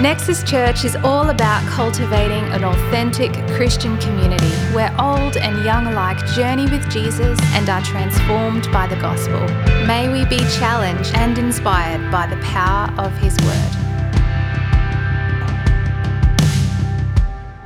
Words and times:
Nexus 0.00 0.42
Church 0.42 0.86
is 0.86 0.96
all 0.96 1.28
about 1.28 1.62
cultivating 1.68 2.42
an 2.54 2.64
authentic 2.64 3.34
Christian 3.48 3.98
community 3.98 4.48
where 4.74 4.90
old 4.98 5.36
and 5.36 5.62
young 5.62 5.88
alike 5.88 6.16
journey 6.28 6.62
with 6.62 6.88
Jesus 6.90 7.38
and 7.52 7.68
are 7.68 7.82
transformed 7.82 8.66
by 8.72 8.86
the 8.86 8.96
gospel. 8.96 9.40
May 9.86 10.08
we 10.10 10.24
be 10.24 10.38
challenged 10.58 11.14
and 11.16 11.36
inspired 11.36 12.10
by 12.10 12.26
the 12.26 12.36
power 12.36 12.90
of 12.98 13.12
His 13.18 13.36
Word. 13.40 13.76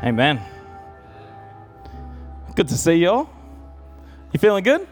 Amen. 0.02 0.40
Good 2.56 2.66
to 2.66 2.76
see 2.76 2.94
you 2.94 3.10
all. 3.10 3.30
You 4.32 4.40
feeling 4.40 4.64
good? 4.64 4.88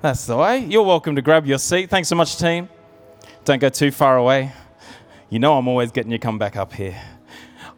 That's 0.00 0.24
the 0.24 0.38
way. 0.38 0.60
You're 0.60 0.82
welcome 0.82 1.14
to 1.14 1.20
grab 1.20 1.44
your 1.44 1.58
seat. 1.58 1.90
Thanks 1.90 2.08
so 2.08 2.16
much, 2.16 2.38
team. 2.38 2.70
Don't 3.44 3.58
go 3.58 3.68
too 3.68 3.90
far 3.90 4.16
away. 4.16 4.52
You 5.32 5.38
know 5.38 5.56
I'm 5.56 5.66
always 5.66 5.90
getting 5.90 6.12
you 6.12 6.18
come 6.18 6.38
back 6.38 6.56
up 6.56 6.74
here. 6.74 6.94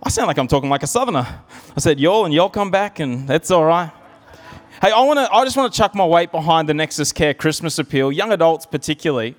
I 0.03 0.09
sound 0.09 0.27
like 0.27 0.39
I'm 0.39 0.49
talking 0.49 0.69
like 0.69 0.83
a 0.83 0.89
southerner. 0.89 1.25
I 1.77 1.79
said 1.79 2.01
y'all 2.01 2.25
and 2.25 2.35
y'all 2.35 2.49
come 2.49 2.73
back 2.73 2.99
and 2.99 3.29
that's 3.29 3.49
all 3.53 3.65
right. 3.65 3.93
Hey, 4.83 4.91
I 4.91 5.01
want 5.03 5.21
to 5.21 5.33
I 5.33 5.45
just 5.45 5.57
want 5.57 5.73
to 5.73 5.79
chuck 5.79 5.95
my 5.95 6.05
weight 6.05 6.33
behind 6.33 6.69
the 6.69 6.75
Nexus 6.75 7.13
Care 7.13 7.33
Christmas 7.33 7.79
appeal, 7.79 8.11
young 8.11 8.33
adults 8.33 8.67
particularly. 8.67 9.37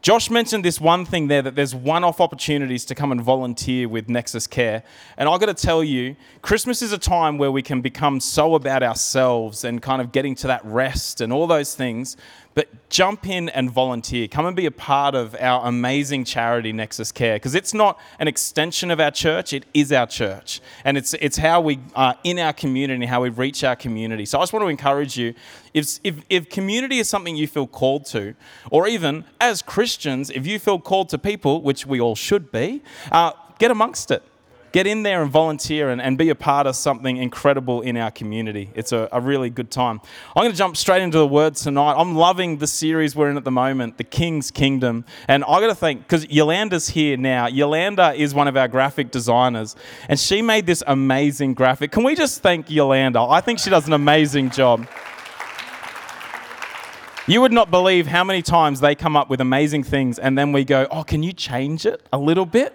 Josh 0.00 0.28
mentioned 0.28 0.64
this 0.64 0.80
one 0.80 1.04
thing 1.04 1.28
there 1.28 1.42
that 1.42 1.54
there's 1.54 1.72
one 1.72 2.02
off 2.02 2.20
opportunities 2.20 2.84
to 2.86 2.96
come 2.96 3.12
and 3.12 3.22
volunteer 3.22 3.88
with 3.88 4.08
Nexus 4.08 4.48
Care. 4.48 4.82
And 5.16 5.28
I've 5.28 5.38
got 5.38 5.46
to 5.46 5.54
tell 5.54 5.84
you, 5.84 6.16
Christmas 6.42 6.82
is 6.82 6.90
a 6.90 6.98
time 6.98 7.38
where 7.38 7.52
we 7.52 7.62
can 7.62 7.80
become 7.80 8.18
so 8.18 8.56
about 8.56 8.82
ourselves 8.82 9.62
and 9.62 9.80
kind 9.80 10.02
of 10.02 10.10
getting 10.10 10.34
to 10.34 10.48
that 10.48 10.64
rest 10.64 11.20
and 11.20 11.32
all 11.32 11.46
those 11.46 11.76
things. 11.76 12.16
But 12.54 12.90
jump 12.90 13.26
in 13.26 13.48
and 13.48 13.70
volunteer. 13.70 14.28
Come 14.28 14.44
and 14.44 14.54
be 14.54 14.66
a 14.66 14.70
part 14.70 15.14
of 15.14 15.34
our 15.40 15.66
amazing 15.66 16.24
charity, 16.24 16.72
Nexus 16.72 17.10
Care, 17.10 17.36
because 17.36 17.54
it's 17.54 17.72
not 17.72 17.98
an 18.18 18.28
extension 18.28 18.90
of 18.90 19.00
our 19.00 19.10
church, 19.10 19.52
it 19.52 19.64
is 19.72 19.92
our 19.92 20.06
church. 20.06 20.60
And 20.84 20.98
it's, 20.98 21.14
it's 21.14 21.38
how 21.38 21.60
we 21.60 21.78
are 21.94 22.16
in 22.24 22.38
our 22.38 22.52
community, 22.52 23.06
how 23.06 23.22
we 23.22 23.30
reach 23.30 23.64
our 23.64 23.76
community. 23.76 24.26
So 24.26 24.38
I 24.38 24.42
just 24.42 24.52
want 24.52 24.64
to 24.64 24.68
encourage 24.68 25.16
you 25.16 25.34
if, 25.72 25.98
if, 26.04 26.16
if 26.28 26.50
community 26.50 26.98
is 26.98 27.08
something 27.08 27.36
you 27.36 27.46
feel 27.46 27.66
called 27.66 28.04
to, 28.06 28.34
or 28.70 28.86
even 28.86 29.24
as 29.40 29.62
Christians, 29.62 30.30
if 30.30 30.46
you 30.46 30.58
feel 30.58 30.78
called 30.78 31.08
to 31.10 31.18
people, 31.18 31.62
which 31.62 31.86
we 31.86 32.00
all 32.00 32.14
should 32.14 32.52
be, 32.52 32.82
uh, 33.10 33.32
get 33.58 33.70
amongst 33.70 34.10
it 34.10 34.22
get 34.72 34.86
in 34.86 35.02
there 35.02 35.22
and 35.22 35.30
volunteer 35.30 35.90
and, 35.90 36.00
and 36.00 36.18
be 36.18 36.30
a 36.30 36.34
part 36.34 36.66
of 36.66 36.74
something 36.74 37.16
incredible 37.18 37.82
in 37.82 37.96
our 37.96 38.10
community. 38.10 38.70
It's 38.74 38.92
a, 38.92 39.08
a 39.12 39.20
really 39.20 39.50
good 39.50 39.70
time. 39.70 40.00
I'm 40.34 40.42
going 40.42 40.52
to 40.52 40.58
jump 40.58 40.76
straight 40.76 41.02
into 41.02 41.18
the 41.18 41.26
word 41.26 41.54
tonight. 41.54 41.94
I'm 41.96 42.14
loving 42.14 42.58
the 42.58 42.66
series 42.66 43.14
we're 43.14 43.30
in 43.30 43.36
at 43.36 43.44
the 43.44 43.50
moment, 43.50 43.98
The 43.98 44.04
King's 44.04 44.50
Kingdom. 44.50 45.04
And 45.28 45.44
I 45.44 45.60
got 45.60 45.68
to 45.68 45.74
think, 45.74 46.02
because 46.02 46.28
Yolanda's 46.28 46.88
here 46.88 47.16
now, 47.16 47.46
Yolanda 47.46 48.14
is 48.14 48.34
one 48.34 48.48
of 48.48 48.56
our 48.56 48.68
graphic 48.68 49.10
designers, 49.10 49.76
and 50.08 50.18
she 50.18 50.42
made 50.42 50.66
this 50.66 50.82
amazing 50.86 51.54
graphic. 51.54 51.92
Can 51.92 52.04
we 52.04 52.14
just 52.14 52.42
thank 52.42 52.70
Yolanda? 52.70 53.20
I 53.20 53.40
think 53.40 53.58
she 53.58 53.70
does 53.70 53.86
an 53.86 53.92
amazing 53.92 54.50
job. 54.50 54.86
You 57.26 57.40
would 57.40 57.52
not 57.52 57.70
believe 57.70 58.08
how 58.08 58.24
many 58.24 58.42
times 58.42 58.80
they 58.80 58.96
come 58.96 59.16
up 59.16 59.30
with 59.30 59.40
amazing 59.40 59.84
things 59.84 60.18
and 60.18 60.36
then 60.36 60.50
we 60.50 60.64
go, 60.64 60.88
Oh, 60.90 61.04
can 61.04 61.22
you 61.22 61.32
change 61.32 61.86
it 61.86 62.06
a 62.12 62.18
little 62.18 62.46
bit? 62.46 62.74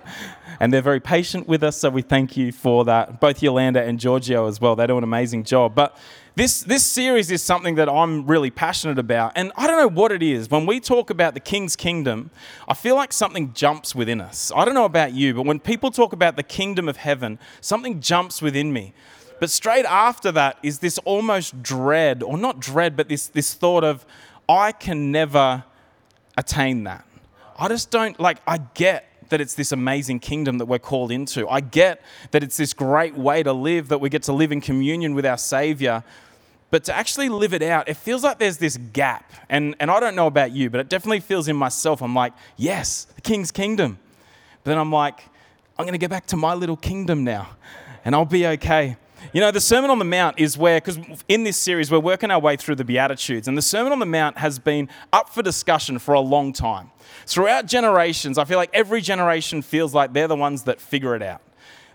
and 0.59 0.73
they're 0.73 0.81
very 0.81 1.00
patient 1.00 1.48
with 1.48 1.64
us, 1.64 1.78
so 1.78 1.89
we 1.89 2.02
thank 2.02 2.36
you 2.36 2.52
for 2.52 2.86
that. 2.86 3.20
Both 3.20 3.44
Yolanda 3.44 3.84
and 3.84 4.00
Giorgio 4.00 4.48
as 4.48 4.59
well, 4.59 4.76
they 4.76 4.88
do 4.88 4.98
an 4.98 5.04
amazing 5.04 5.44
job. 5.44 5.76
But 5.76 5.98
this, 6.36 6.62
this 6.62 6.86
series 6.86 7.31
is 7.31 7.44
something 7.44 7.76
that 7.76 7.89
I'm 7.89 8.26
really 8.26 8.50
passionate 8.50 9.00
about, 9.00 9.34
and 9.36 9.52
I 9.56 9.67
don't 9.67 9.78
know 9.78 10.02
what 10.02 10.12
it 10.12 10.23
is. 10.23 10.50
When 10.50 10.66
we 10.66 10.80
talk 10.80 11.09
about 11.09 11.34
the 11.34 11.39
King's 11.39 11.76
Kingdom, 11.76 12.32
I 12.67 12.73
feel 12.73 12.95
like 12.95 13.14
something 13.14 13.54
jumps 13.54 13.94
within 13.94 14.22
us. 14.22 14.52
I 14.56 14.66
don't 14.66 14.73
know 14.73 14.86
about 14.86 15.14
you, 15.14 15.34
but 15.34 15.45
when 15.45 15.59
people 15.59 15.92
talk 15.92 16.14
about 16.14 16.36
the 16.36 16.44
kingdom 16.44 16.89
of 16.89 16.98
heaven, 16.98 17.39
something 17.61 18.02
jumps 18.02 18.42
within 18.42 18.73
me. 18.73 18.94
But 19.39 19.52
straight 19.52 19.86
after 19.86 20.32
that 20.32 20.58
is 20.64 20.80
this 20.80 20.98
almost 21.00 21.61
dread, 21.61 22.23
or 22.23 22.38
not 22.38 22.60
dread, 22.60 22.95
but 22.95 23.08
this, 23.10 23.27
this 23.27 23.54
thought 23.54 23.83
of, 23.83 24.05
I 24.49 24.71
can 24.71 25.11
never 25.11 25.63
attain 26.37 26.83
that. 26.85 27.05
I 27.59 27.67
just 27.67 27.91
don't 27.91 28.19
like, 28.19 28.37
I 28.47 28.59
get 28.59 29.05
that 29.30 29.41
it's 29.41 29.55
this 29.55 29.71
amazing 29.71 30.19
kingdom 30.19 30.58
that 30.59 30.65
we're 30.65 30.80
called 30.80 31.11
into. 31.11 31.47
I 31.49 31.59
get 31.59 32.02
that 32.31 32.43
it's 32.43 32.55
this 32.55 32.73
great 32.73 33.15
way 33.15 33.43
to 33.43 33.52
live, 33.52 33.89
that 33.89 33.99
we 33.99 34.09
get 34.09 34.23
to 34.23 34.33
live 34.33 34.52
in 34.52 34.61
communion 34.61 35.15
with 35.15 35.25
our 35.25 35.37
Savior. 35.37 36.03
But 36.69 36.83
to 36.85 36.95
actually 36.95 37.30
live 37.30 37.53
it 37.53 37.61
out, 37.61 37.89
it 37.89 37.95
feels 37.95 38.23
like 38.23 38.39
there's 38.39 38.58
this 38.58 38.77
gap. 38.77 39.33
And, 39.49 39.75
and 39.80 39.89
I 39.89 39.99
don't 39.99 40.15
know 40.15 40.27
about 40.27 40.52
you, 40.52 40.69
but 40.69 40.79
it 40.79 40.89
definitely 40.89 41.21
feels 41.21 41.47
in 41.47 41.55
myself. 41.55 42.02
I'm 42.02 42.15
like, 42.15 42.33
yes, 42.58 43.05
the 43.15 43.21
king's 43.21 43.52
kingdom. 43.52 43.99
But 44.64 44.71
then 44.71 44.77
I'm 44.77 44.91
like, 44.91 45.21
I'm 45.77 45.85
going 45.85 45.93
to 45.93 45.99
get 45.99 46.09
back 46.09 46.27
to 46.27 46.37
my 46.37 46.53
little 46.53 46.77
kingdom 46.77 47.23
now, 47.23 47.49
and 48.03 48.15
I'll 48.15 48.25
be 48.25 48.47
okay. 48.47 48.97
You 49.37 49.42
know, 49.42 49.52
the 49.52 49.61
Sermon 49.61 49.92
on 49.92 49.99
the 49.99 50.03
Mount 50.03 50.39
is 50.39 50.58
where, 50.58 50.81
because 50.81 50.98
in 51.27 51.43
this 51.43 51.58
series, 51.58 51.92
we're 51.92 51.99
working 51.99 52.31
our 52.31 52.39
way 52.39 52.55
through 52.55 52.73
the 52.73 52.83
Beatitudes, 52.83 53.48
and 53.48 53.55
the 53.55 53.61
Sermon 53.61 53.92
on 53.92 53.99
the 53.99 54.05
Mount 54.08 54.39
has 54.39 54.58
been 54.58 54.89
up 55.14 55.30
for 55.30 55.43
discussion 55.43 55.99
for 55.99 56.15
a 56.15 56.20
long 56.20 56.52
time. 56.52 56.89
Throughout 57.27 57.67
generations, 57.67 58.39
I 58.39 58.45
feel 58.45 58.58
like 58.58 58.71
every 58.73 58.99
generation 58.99 59.61
feels 59.61 59.93
like 59.93 60.11
they're 60.11 60.27
the 60.27 60.36
ones 60.36 60.64
that 60.64 60.81
figure 60.81 61.15
it 61.15 61.21
out. 61.21 61.43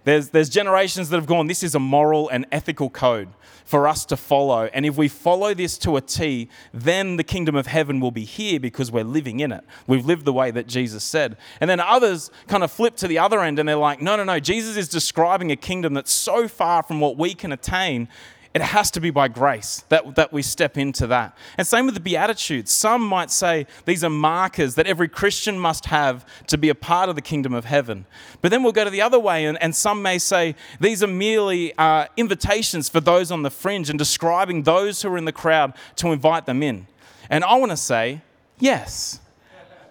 There's, 0.05 0.31
there's 0.31 0.49
generations 0.49 1.09
that 1.11 1.17
have 1.17 1.27
gone, 1.27 1.47
this 1.47 1.63
is 1.63 1.75
a 1.75 1.79
moral 1.79 2.29
and 2.29 2.47
ethical 2.51 2.91
code 2.91 3.29
for 3.65 3.87
us 3.87 4.05
to 4.07 4.17
follow. 4.17 4.69
And 4.73 4.85
if 4.85 4.97
we 4.97 5.09
follow 5.09 5.55
this 5.55 5.79
to 5.79 5.97
a 5.97 6.01
T, 6.01 6.49
then 6.75 7.17
the 7.17 7.25
kingdom 7.25 7.55
of 7.55 7.67
heaven 7.67 8.01
will 8.01 8.11
be 8.11 8.25
here 8.25 8.59
because 8.59 8.91
we're 8.91 9.05
living 9.05 9.41
in 9.41 9.53
it. 9.53 9.65
We've 9.87 10.05
lived 10.05 10.25
the 10.25 10.33
way 10.33 10.51
that 10.51 10.67
Jesus 10.67 11.05
said. 11.05 11.37
And 11.61 11.71
then 11.71 11.81
others 11.81 12.31
kind 12.49 12.65
of 12.65 12.73
flip 12.73 12.97
to 12.97 13.09
the 13.09 13.19
other 13.19 13.41
end 13.41 13.59
and 13.59 13.69
they're 13.69 13.77
like, 13.77 14.03
no, 14.03 14.17
no, 14.17 14.25
no, 14.25 14.41
Jesus 14.41 14.77
is 14.77 14.89
describing 14.89 15.53
a 15.53 15.57
kingdom 15.57 15.95
that's 15.95 16.13
so 16.13 16.49
far 16.49 16.83
from 16.83 17.01
what 17.01 17.17
we 17.17 17.35
can 17.35 17.53
attain 17.53 18.09
it 18.55 18.61
has 18.61 18.91
to 18.91 19.01
be 19.01 19.11
by 19.11 19.29
grace 19.29 19.85
that, 19.89 20.15
that 20.17 20.33
we 20.33 20.43
step 20.43 20.77
into 20.77 21.07
that. 21.07 21.37
And 21.57 21.67
same 21.67 21.87
with 21.87 21.95
the 21.95 22.01
Beatitudes. 22.01 22.71
Some 22.71 23.03
might 23.03 23.31
say 23.31 23.67
these 23.87 24.05
are 24.05 24.11
markers 24.11 24.75
that 24.75 24.87
every 24.87 25.09
Christian 25.09 25.59
must 25.59 25.87
have 25.87 26.27
to 26.49 26.59
be 26.59 26.69
a 26.69 26.75
part 26.75 27.09
of 27.09 27.15
the 27.15 27.23
kingdom 27.23 27.55
of 27.55 27.65
heaven. 27.65 28.05
But 28.43 28.51
then 28.51 28.63
we'll 28.63 28.73
go 28.73 28.85
to 28.85 28.91
the 28.91 29.01
other 29.01 29.19
way, 29.19 29.47
and, 29.47 29.61
and 29.63 29.75
some 29.75 30.03
may 30.03 30.19
say 30.19 30.55
these 30.81 31.03
are 31.03 31.07
merely 31.07 31.73
uh, 31.79 32.07
invitations 32.17 32.91
for 32.91 33.01
those 33.01 33.31
on 33.31 33.43
the 33.43 33.51
fringe 33.51 33.89
and 33.89 33.99
describing 33.99 34.65
those 34.65 35.01
who 35.01 35.09
are 35.09 35.19
in 35.19 35.25
the 35.25 35.33
crowd 35.33 35.73
to 35.97 36.09
invite 36.09 36.45
them 36.45 36.63
in. 36.63 36.87
And 37.31 37.45
I 37.45 37.55
want 37.55 37.71
to 37.71 37.77
say, 37.77 38.21
yes, 38.59 39.21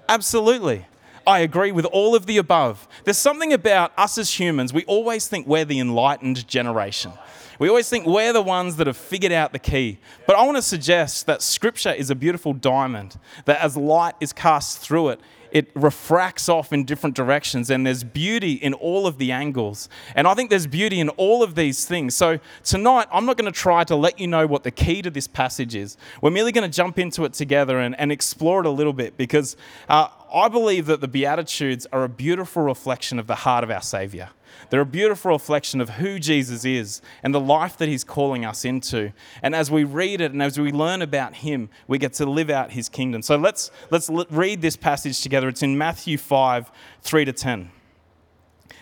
absolutely. 0.07 0.85
I 1.25 1.39
agree 1.39 1.71
with 1.71 1.85
all 1.85 2.15
of 2.15 2.25
the 2.25 2.37
above. 2.37 2.87
There's 3.03 3.17
something 3.17 3.53
about 3.53 3.91
us 3.97 4.17
as 4.17 4.39
humans, 4.39 4.73
we 4.73 4.83
always 4.85 5.27
think 5.27 5.47
we're 5.47 5.65
the 5.65 5.79
enlightened 5.79 6.47
generation. 6.47 7.13
We 7.59 7.69
always 7.69 7.89
think 7.89 8.07
we're 8.07 8.33
the 8.33 8.41
ones 8.41 8.77
that 8.77 8.87
have 8.87 8.97
figured 8.97 9.31
out 9.31 9.53
the 9.53 9.59
key. 9.59 9.99
But 10.25 10.35
I 10.35 10.43
want 10.43 10.57
to 10.57 10.63
suggest 10.63 11.27
that 11.27 11.43
Scripture 11.43 11.91
is 11.91 12.09
a 12.09 12.15
beautiful 12.15 12.53
diamond, 12.53 13.19
that 13.45 13.61
as 13.61 13.77
light 13.77 14.15
is 14.19 14.33
cast 14.33 14.79
through 14.79 15.09
it, 15.09 15.19
it 15.51 15.69
refracts 15.75 16.49
off 16.49 16.73
in 16.73 16.85
different 16.85 17.15
directions, 17.15 17.69
and 17.69 17.85
there's 17.85 18.03
beauty 18.03 18.53
in 18.53 18.73
all 18.73 19.07
of 19.07 19.17
the 19.17 19.31
angles. 19.31 19.89
And 20.15 20.27
I 20.27 20.33
think 20.33 20.49
there's 20.49 20.67
beauty 20.67 20.99
in 20.99 21.09
all 21.09 21.43
of 21.43 21.55
these 21.55 21.85
things. 21.85 22.15
So 22.15 22.39
tonight, 22.63 23.07
I'm 23.11 23.25
not 23.25 23.37
going 23.37 23.51
to 23.51 23.57
try 23.57 23.83
to 23.85 23.95
let 23.95 24.19
you 24.19 24.27
know 24.27 24.47
what 24.47 24.63
the 24.63 24.71
key 24.71 25.01
to 25.01 25.09
this 25.09 25.27
passage 25.27 25.75
is. 25.75 25.97
We're 26.21 26.31
merely 26.31 26.51
going 26.51 26.69
to 26.69 26.75
jump 26.75 26.97
into 26.99 27.25
it 27.25 27.33
together 27.33 27.79
and, 27.79 27.99
and 27.99 28.11
explore 28.11 28.61
it 28.61 28.65
a 28.65 28.71
little 28.71 28.93
bit 28.93 29.17
because 29.17 29.57
uh, 29.89 30.07
I 30.33 30.47
believe 30.47 30.85
that 30.85 31.01
the 31.01 31.07
Beatitudes 31.07 31.87
are 31.91 32.03
a 32.03 32.09
beautiful 32.09 32.63
reflection 32.63 33.19
of 33.19 33.27
the 33.27 33.35
heart 33.35 33.63
of 33.63 33.71
our 33.71 33.81
Savior. 33.81 34.29
They're 34.69 34.81
a 34.81 34.85
beautiful 34.85 35.31
reflection 35.31 35.81
of 35.81 35.91
who 35.91 36.19
Jesus 36.19 36.65
is 36.65 37.01
and 37.23 37.33
the 37.33 37.39
life 37.39 37.77
that 37.77 37.89
he's 37.89 38.03
calling 38.03 38.45
us 38.45 38.63
into. 38.63 39.11
And 39.41 39.55
as 39.55 39.69
we 39.69 39.83
read 39.83 40.21
it 40.21 40.31
and 40.31 40.41
as 40.41 40.59
we 40.59 40.71
learn 40.71 41.01
about 41.01 41.35
him, 41.35 41.69
we 41.87 41.97
get 41.97 42.13
to 42.13 42.25
live 42.25 42.49
out 42.49 42.71
his 42.71 42.89
kingdom. 42.89 43.21
So 43.21 43.35
let's, 43.35 43.71
let's 43.89 44.09
read 44.09 44.61
this 44.61 44.75
passage 44.75 45.21
together. 45.21 45.49
It's 45.49 45.63
in 45.63 45.77
Matthew 45.77 46.17
5 46.17 46.71
3 47.01 47.25
to 47.25 47.33
10. 47.33 47.71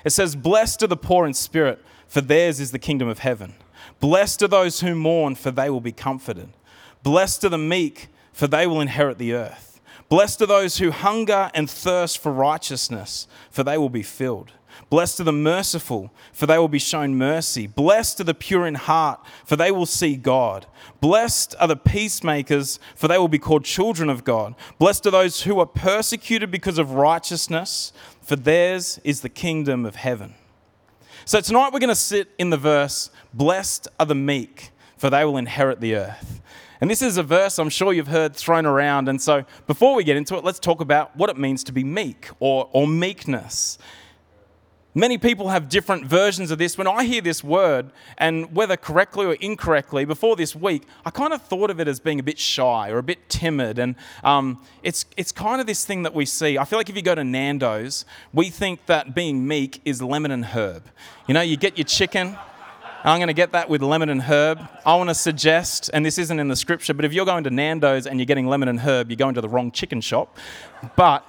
It 0.06 0.12
says, 0.12 0.36
Blessed 0.36 0.84
are 0.84 0.88
the 0.88 0.98
poor 0.98 1.26
in 1.26 1.34
spirit, 1.34 1.84
for 2.08 2.22
theirs 2.22 2.60
is 2.60 2.72
the 2.72 2.80
kingdom 2.80 3.08
of 3.08 3.20
heaven. 3.20 3.56
Blessed 4.00 4.44
are 4.44 4.48
those 4.48 4.80
who 4.82 4.96
mourn, 4.96 5.36
for 5.36 5.52
they 5.52 5.70
will 5.70 5.82
be 5.82 5.92
comforted. 5.92 6.50
Blessed 7.04 7.46
are 7.46 7.50
the 7.50 7.58
meek, 7.58 8.08
for 8.32 8.48
they 8.48 8.66
will 8.68 8.82
inherit 8.82 9.18
the 9.18 9.34
earth. 9.34 9.82
Blessed 10.08 10.42
are 10.42 10.48
those 10.48 10.78
who 10.78 10.92
hunger 10.92 11.52
and 11.54 11.70
thirst 11.70 12.18
for 12.18 12.32
righteousness, 12.32 13.28
for 13.52 13.64
they 13.64 13.78
will 13.78 13.90
be 13.90 14.04
filled. 14.04 14.54
Blessed 14.90 15.20
are 15.20 15.26
the 15.26 15.32
merciful, 15.32 16.12
for 16.34 16.46
they 16.46 16.58
will 16.58 16.68
be 16.68 16.80
shown 16.80 17.18
mercy. 17.18 17.68
Blessed 17.68 18.22
are 18.22 18.26
the 18.26 18.34
pure 18.34 18.66
in 18.66 18.76
heart, 18.76 19.20
for 19.46 19.56
they 19.56 19.72
will 19.72 19.86
see 19.86 20.16
God. 20.16 20.66
Blessed 21.02 21.56
are 21.60 21.68
the 21.68 21.76
peacemakers, 21.76 22.80
for 22.96 23.08
they 23.08 23.18
will 23.18 23.28
be 23.28 23.40
called 23.40 23.66
children 23.66 24.10
of 24.10 24.24
God. 24.24 24.56
Blessed 24.78 25.06
are 25.08 25.12
those 25.12 25.44
who 25.44 25.60
are 25.60 25.66
persecuted 25.66 26.52
because 26.52 26.78
of 26.78 26.92
righteousness, 26.92 27.94
for 28.22 28.36
theirs 28.36 29.00
is 29.04 29.22
the 29.22 29.30
kingdom 29.30 29.86
of 29.86 29.96
heaven. 29.96 30.36
So 31.26 31.42
tonight 31.42 31.72
we're 31.74 31.80
going 31.80 31.90
to 31.90 31.96
sit 31.96 32.30
in 32.40 32.50
the 32.50 32.58
verse, 32.58 33.12
Blessed 33.34 33.88
are 34.00 34.06
the 34.06 34.16
meek, 34.16 34.72
for 34.98 35.10
they 35.10 35.24
will 35.26 35.38
inherit 35.38 35.80
the 35.80 35.96
earth. 35.96 36.42
And 36.82 36.90
this 36.90 37.02
is 37.02 37.18
a 37.18 37.24
verse 37.24 37.60
I'm 37.60 37.70
sure 37.70 37.92
you've 37.92 38.08
heard 38.08 38.36
thrown 38.36 38.66
around. 38.66 39.10
And 39.10 39.22
so 39.22 39.44
before 39.68 39.96
we 39.96 40.04
get 40.04 40.16
into 40.16 40.36
it, 40.36 40.44
let's 40.44 40.60
talk 40.60 40.80
about 40.80 41.16
what 41.16 41.30
it 41.30 41.38
means 41.38 41.64
to 41.66 41.72
be 41.72 41.84
meek 41.84 42.30
or, 42.40 42.70
or 42.72 42.88
meekness. 42.88 43.78
Many 45.00 45.18
people 45.18 45.48
have 45.48 45.70
different 45.70 46.08
versions 46.08 46.52
of 46.52 46.58
this. 46.58 46.78
When 46.78 46.86
I 46.86 47.06
hear 47.06 47.22
this 47.22 47.42
word, 47.42 47.90
and 48.18 48.54
whether 48.54 48.76
correctly 48.76 49.26
or 49.26 49.34
incorrectly, 49.36 50.04
before 50.04 50.36
this 50.36 50.54
week, 50.54 50.84
I 51.06 51.10
kind 51.10 51.32
of 51.32 51.42
thought 51.42 51.70
of 51.70 51.80
it 51.80 51.88
as 51.88 52.02
being 52.02 52.20
a 52.20 52.24
bit 52.24 52.38
shy 52.38 52.90
or 52.90 52.98
a 52.98 53.04
bit 53.04 53.30
timid. 53.30 53.80
And 53.80 53.96
um, 54.26 54.62
it's, 54.84 55.06
it's 55.16 55.32
kind 55.32 55.62
of 55.62 55.68
this 55.68 55.86
thing 55.86 56.04
that 56.04 56.14
we 56.14 56.26
see. 56.26 56.58
I 56.58 56.66
feel 56.66 56.78
like 56.78 56.90
if 56.90 56.98
you 56.98 57.02
go 57.02 57.16
to 57.16 57.24
Nando's, 57.24 58.04
we 58.34 58.50
think 58.50 58.88
that 58.88 59.16
being 59.16 59.48
meek 59.48 59.80
is 59.86 60.02
lemon 60.02 60.32
and 60.32 60.44
herb. 60.44 60.84
You 61.30 61.34
know, 61.34 61.40
you 61.40 61.56
get 61.56 61.78
your 61.78 61.86
chicken. 61.86 62.38
I'm 63.06 63.20
going 63.20 63.28
to 63.28 63.34
get 63.34 63.54
that 63.54 63.70
with 63.70 63.82
lemon 63.82 64.10
and 64.10 64.24
herb. 64.24 64.60
I 64.86 64.98
want 64.98 65.12
to 65.12 65.16
suggest, 65.16 65.90
and 65.94 66.06
this 66.06 66.18
isn't 66.18 66.42
in 66.42 66.50
the 66.50 66.58
scripture, 66.58 66.94
but 66.94 67.06
if 67.06 67.14
you're 67.14 67.26
going 67.26 67.46
to 67.46 67.52
Nando's 67.52 68.06
and 68.06 68.20
you're 68.20 68.26
getting 68.26 68.48
lemon 68.48 68.68
and 68.68 68.82
herb, 68.82 69.10
you're 69.10 69.16
going 69.16 69.36
to 69.36 69.42
the 69.42 69.48
wrong 69.48 69.72
chicken 69.72 70.02
shop. 70.02 70.38
But 70.98 71.26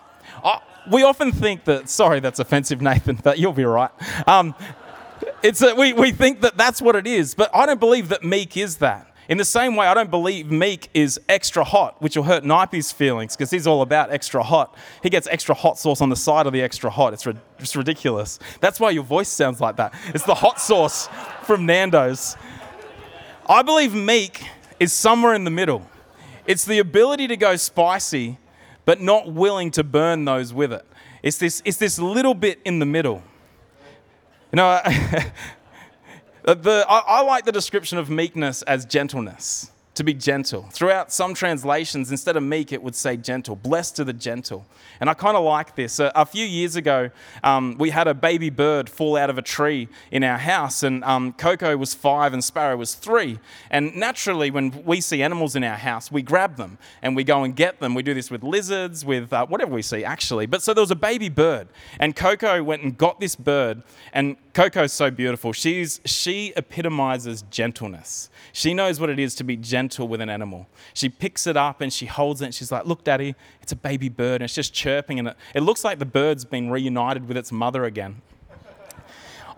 we 0.91 1.03
often 1.03 1.33
think 1.33 1.65
that, 1.65 1.89
sorry, 1.89 2.21
that's 2.21 2.39
offensive, 2.39 2.81
Nathan, 2.81 3.19
but 3.23 3.39
you'll 3.39 3.53
be 3.53 3.65
right. 3.65 3.91
Um, 4.27 4.55
it's 5.43 5.63
a, 5.63 5.75
we, 5.75 5.93
we 5.93 6.13
think 6.13 6.41
that 6.43 6.57
that's 6.57 6.83
what 6.83 6.97
it 6.97 7.07
is, 7.07 7.35
but 7.35 7.55
I 7.55 7.67
don't 7.67 7.81
believe 7.81 8.09
that 8.09 8.25
meek 8.25 8.57
is 8.57 8.77
that. 8.79 9.07
In 9.29 9.39
the 9.39 9.45
same 9.45 9.77
way, 9.77 9.87
I 9.87 9.95
don't 9.95 10.11
believe 10.11 10.51
meek 10.51 10.89
is 10.93 11.21
extra 11.29 11.63
hot, 11.63 12.03
which 12.03 12.17
will 12.17 12.25
hurt 12.25 12.43
Nipey's 12.43 12.91
feelings 12.91 13.37
because 13.37 13.49
he's 13.49 13.65
all 13.65 13.81
about 13.81 14.11
extra 14.11 14.43
hot. 14.43 14.77
He 15.05 15.09
gets 15.09 15.29
extra 15.29 15.55
hot 15.55 15.79
sauce 15.79 16.01
on 16.01 16.09
the 16.09 16.17
side 16.17 16.49
of 16.49 16.53
the 16.53 16.61
extra 16.61 16.91
hot. 16.91 17.13
It's, 17.13 17.25
ri- 17.25 17.37
it's 17.61 17.77
ridiculous. 17.77 18.41
That's 18.61 18.81
why 18.81 18.91
your 18.91 19.05
voice 19.05 19.29
sounds 19.29 19.61
like 19.61 19.77
that. 19.77 19.95
It's 20.09 20.25
the 20.25 20.35
hot 20.35 20.61
sauce 20.61 21.09
from 21.45 21.65
Nando's. 21.65 22.37
I 23.49 23.63
believe 23.63 23.95
meek 23.95 24.43
is 24.81 24.93
somewhere 24.93 25.35
in 25.35 25.45
the 25.45 25.51
middle. 25.51 25.89
It's 26.45 26.65
the 26.65 26.81
ability 26.81 27.29
to 27.29 27.37
go 27.37 27.55
spicy 27.55 28.39
but 28.91 29.01
not 29.01 29.33
willing 29.33 29.71
to 29.71 29.85
burn 29.85 30.25
those 30.25 30.53
with 30.53 30.73
it. 30.73 30.85
It's 31.23 31.39
this, 31.39 31.63
it's 31.65 31.77
this 31.77 31.97
little 32.01 32.35
bit 32.35 32.61
in 32.65 32.81
the 32.81 32.85
middle. 32.85 33.23
You 34.51 34.57
know, 34.57 34.81
the, 36.43 36.85
I, 36.89 36.99
I 37.07 37.23
like 37.23 37.45
the 37.45 37.53
description 37.53 37.99
of 37.99 38.11
meekness 38.11 38.63
as 38.63 38.85
gentleness, 38.85 39.71
to 40.00 40.05
be 40.05 40.14
gentle. 40.14 40.62
Throughout 40.70 41.12
some 41.12 41.35
translations, 41.35 42.11
instead 42.11 42.35
of 42.35 42.43
meek, 42.43 42.73
it 42.73 42.82
would 42.82 42.94
say 42.94 43.19
gentle. 43.19 43.55
Blessed 43.55 43.97
to 43.97 44.05
the 44.05 44.14
gentle. 44.14 44.64
And 44.99 45.11
I 45.11 45.14
kind 45.14 45.37
of 45.37 45.44
like 45.44 45.76
this. 45.76 45.99
A, 45.99 46.11
a, 46.14 46.25
few 46.25 46.47
years 46.47 46.75
ago, 46.75 47.11
um, 47.44 47.76
we 47.79 47.91
had 47.91 48.08
a 48.08 48.14
baby 48.14 48.49
bird 48.49 48.88
fall 48.88 49.19
out 49.19 49.29
of 49.29 49.37
a 49.37 49.43
tree 49.43 49.88
in 50.11 50.25
our 50.25 50.38
house, 50.38 50.82
and 50.82 51.05
um, 51.05 51.35
Coco 51.35 51.76
was 51.76 51.93
five 51.93 52.32
and 52.32 52.43
Sparrow 52.43 52.79
was 52.79 52.94
three. 52.94 53.38
And 53.70 53.94
naturally, 53.94 54.50
when 54.50 54.85
we 54.87 55.02
see 55.02 55.23
animals 55.23 55.55
in 55.55 55.64
our 55.64 55.76
house, 55.76 56.11
we 56.11 56.23
grab 56.23 56.56
them 56.56 56.79
and 57.03 57.14
we 57.14 57.23
go 57.23 57.44
and 57.44 57.55
get 57.55 57.81
them. 57.81 57.94
We 57.94 58.03
do 58.03 58.14
this 58.14 58.31
with 58.31 58.43
lizards, 58.43 59.05
with 59.05 59.35
uh, 59.35 59.44
whatever 59.46 59.75
we 59.75 59.82
see, 59.82 60.03
actually. 60.03 60.46
But 60.46 60.62
so 60.62 60.73
there 60.73 60.82
was 60.82 60.91
a 60.91 60.96
baby 60.96 61.29
bird, 61.29 61.69
and 61.99 62.17
Coco 62.17 62.62
went 62.62 62.82
and 62.82 62.96
got 62.96 63.20
this 63.20 63.37
bird, 63.37 63.82
and 64.14 64.38
Coco's 64.52 64.93
so 64.93 65.11
beautiful. 65.11 65.52
She's, 65.52 66.00
she 66.05 66.52
epitomizes 66.56 67.43
gentleness. 67.50 68.31
She 68.52 68.75
knows 68.75 68.99
what 68.99 69.08
it 69.08 69.19
is 69.19 69.37
to 69.37 69.44
be 69.44 69.56
gentle 69.56 70.08
with 70.08 70.20
an 70.20 70.29
animal. 70.29 70.67
She 70.93 71.08
picks 71.08 71.47
it 71.47 71.56
up 71.56 71.81
and 71.81 71.93
she 71.93 72.06
holds 72.06 72.43
it, 72.43 72.47
and 72.47 72.55
she's 72.55 72.73
like, 72.73 72.85
Look, 72.85 73.05
Daddy, 73.05 73.37
it's 73.62 73.70
a 73.70 73.76
baby 73.76 74.08
bird, 74.08 74.37
and 74.37 74.44
it's 74.44 74.55
just 74.55 74.75
chirping, 74.75 75.19
and 75.20 75.29
it, 75.29 75.37
it 75.55 75.61
looks 75.61 75.85
like 75.85 76.00
the 76.00 76.06
bird's 76.06 76.44
been 76.44 76.70
reunited 76.70 77.29
with 77.29 77.37
its 77.37 77.52
mother 77.52 77.85
again. 77.85 78.23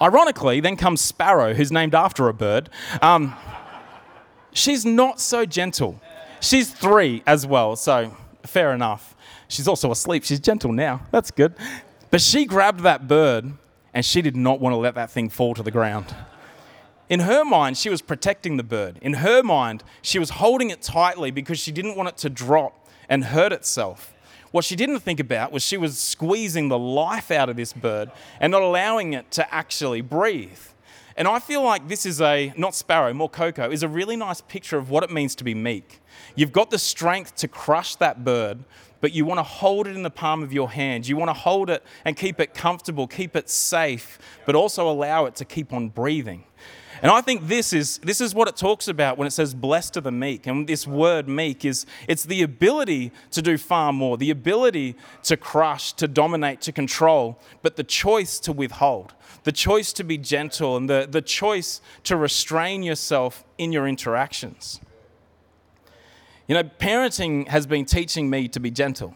Ironically, 0.00 0.60
then 0.60 0.76
comes 0.76 1.00
Sparrow, 1.00 1.54
who's 1.54 1.72
named 1.72 1.94
after 1.94 2.28
a 2.28 2.34
bird. 2.34 2.68
Um, 3.00 3.34
she's 4.52 4.84
not 4.84 5.20
so 5.20 5.46
gentle. 5.46 6.00
She's 6.40 6.72
three 6.72 7.22
as 7.26 7.46
well, 7.46 7.76
so 7.76 8.16
fair 8.42 8.72
enough. 8.72 9.14
She's 9.48 9.68
also 9.68 9.90
asleep. 9.90 10.24
She's 10.24 10.40
gentle 10.40 10.72
now. 10.72 11.02
That's 11.12 11.30
good. 11.30 11.54
But 12.10 12.20
she 12.20 12.44
grabbed 12.46 12.80
that 12.80 13.06
bird 13.06 13.52
and 13.94 14.04
she 14.04 14.22
did 14.22 14.36
not 14.36 14.60
want 14.60 14.72
to 14.72 14.78
let 14.78 14.94
that 14.94 15.10
thing 15.10 15.28
fall 15.28 15.54
to 15.54 15.62
the 15.62 15.70
ground. 15.70 16.14
In 17.08 17.20
her 17.20 17.44
mind, 17.44 17.76
she 17.76 17.90
was 17.90 18.00
protecting 18.00 18.56
the 18.56 18.62
bird. 18.62 18.98
In 19.02 19.14
her 19.14 19.42
mind, 19.42 19.84
she 20.00 20.18
was 20.18 20.30
holding 20.30 20.70
it 20.70 20.80
tightly 20.80 21.30
because 21.30 21.58
she 21.58 21.72
didn't 21.72 21.96
want 21.96 22.08
it 22.08 22.16
to 22.18 22.30
drop 22.30 22.88
and 23.08 23.24
hurt 23.24 23.52
itself. 23.52 24.14
What 24.50 24.64
she 24.64 24.76
didn't 24.76 25.00
think 25.00 25.20
about 25.20 25.52
was 25.52 25.62
she 25.62 25.76
was 25.76 25.98
squeezing 25.98 26.68
the 26.68 26.78
life 26.78 27.30
out 27.30 27.48
of 27.48 27.56
this 27.56 27.72
bird 27.72 28.10
and 28.40 28.50
not 28.50 28.62
allowing 28.62 29.12
it 29.14 29.30
to 29.32 29.54
actually 29.54 30.00
breathe. 30.00 30.58
And 31.16 31.28
I 31.28 31.38
feel 31.38 31.62
like 31.62 31.88
this 31.88 32.06
is 32.06 32.20
a, 32.20 32.52
not 32.56 32.74
sparrow, 32.74 33.12
more 33.12 33.28
Coco, 33.28 33.70
is 33.70 33.82
a 33.82 33.88
really 33.88 34.16
nice 34.16 34.40
picture 34.40 34.78
of 34.78 34.88
what 34.88 35.02
it 35.02 35.10
means 35.10 35.34
to 35.36 35.44
be 35.44 35.54
meek. 35.54 36.00
You've 36.34 36.52
got 36.52 36.70
the 36.70 36.78
strength 36.78 37.34
to 37.36 37.48
crush 37.48 37.96
that 37.96 38.24
bird, 38.24 38.64
but 39.02 39.12
you 39.12 39.24
want 39.26 39.38
to 39.38 39.42
hold 39.42 39.88
it 39.88 39.96
in 39.96 40.04
the 40.04 40.10
palm 40.10 40.44
of 40.44 40.52
your 40.52 40.70
hand. 40.70 41.06
You 41.08 41.16
want 41.16 41.28
to 41.28 41.34
hold 41.34 41.68
it 41.68 41.82
and 42.04 42.16
keep 42.16 42.40
it 42.40 42.54
comfortable, 42.54 43.08
keep 43.08 43.34
it 43.34 43.50
safe, 43.50 44.18
but 44.46 44.54
also 44.54 44.88
allow 44.88 45.26
it 45.26 45.34
to 45.34 45.44
keep 45.44 45.72
on 45.72 45.88
breathing. 45.88 46.44
And 47.02 47.10
I 47.10 47.20
think 47.20 47.48
this 47.48 47.72
is, 47.72 47.98
this 47.98 48.20
is 48.20 48.32
what 48.32 48.46
it 48.46 48.56
talks 48.56 48.86
about 48.86 49.18
when 49.18 49.26
it 49.26 49.32
says 49.32 49.54
blessed 49.54 49.96
are 49.96 50.02
the 50.02 50.12
meek. 50.12 50.46
And 50.46 50.68
this 50.68 50.86
word 50.86 51.28
meek 51.28 51.64
is 51.64 51.84
it's 52.06 52.22
the 52.22 52.42
ability 52.42 53.10
to 53.32 53.42
do 53.42 53.58
far 53.58 53.92
more, 53.92 54.16
the 54.16 54.30
ability 54.30 54.94
to 55.24 55.36
crush, 55.36 55.92
to 55.94 56.06
dominate, 56.06 56.60
to 56.60 56.70
control, 56.70 57.40
but 57.60 57.74
the 57.74 57.82
choice 57.82 58.38
to 58.38 58.52
withhold, 58.52 59.14
the 59.42 59.50
choice 59.50 59.92
to 59.94 60.04
be 60.04 60.16
gentle, 60.16 60.76
and 60.76 60.88
the, 60.88 61.08
the 61.10 61.22
choice 61.22 61.80
to 62.04 62.16
restrain 62.16 62.84
yourself 62.84 63.44
in 63.58 63.72
your 63.72 63.88
interactions. 63.88 64.80
You 66.48 66.56
know, 66.56 66.64
parenting 66.64 67.46
has 67.48 67.66
been 67.66 67.84
teaching 67.84 68.28
me 68.28 68.48
to 68.48 68.58
be 68.58 68.70
gentle. 68.70 69.14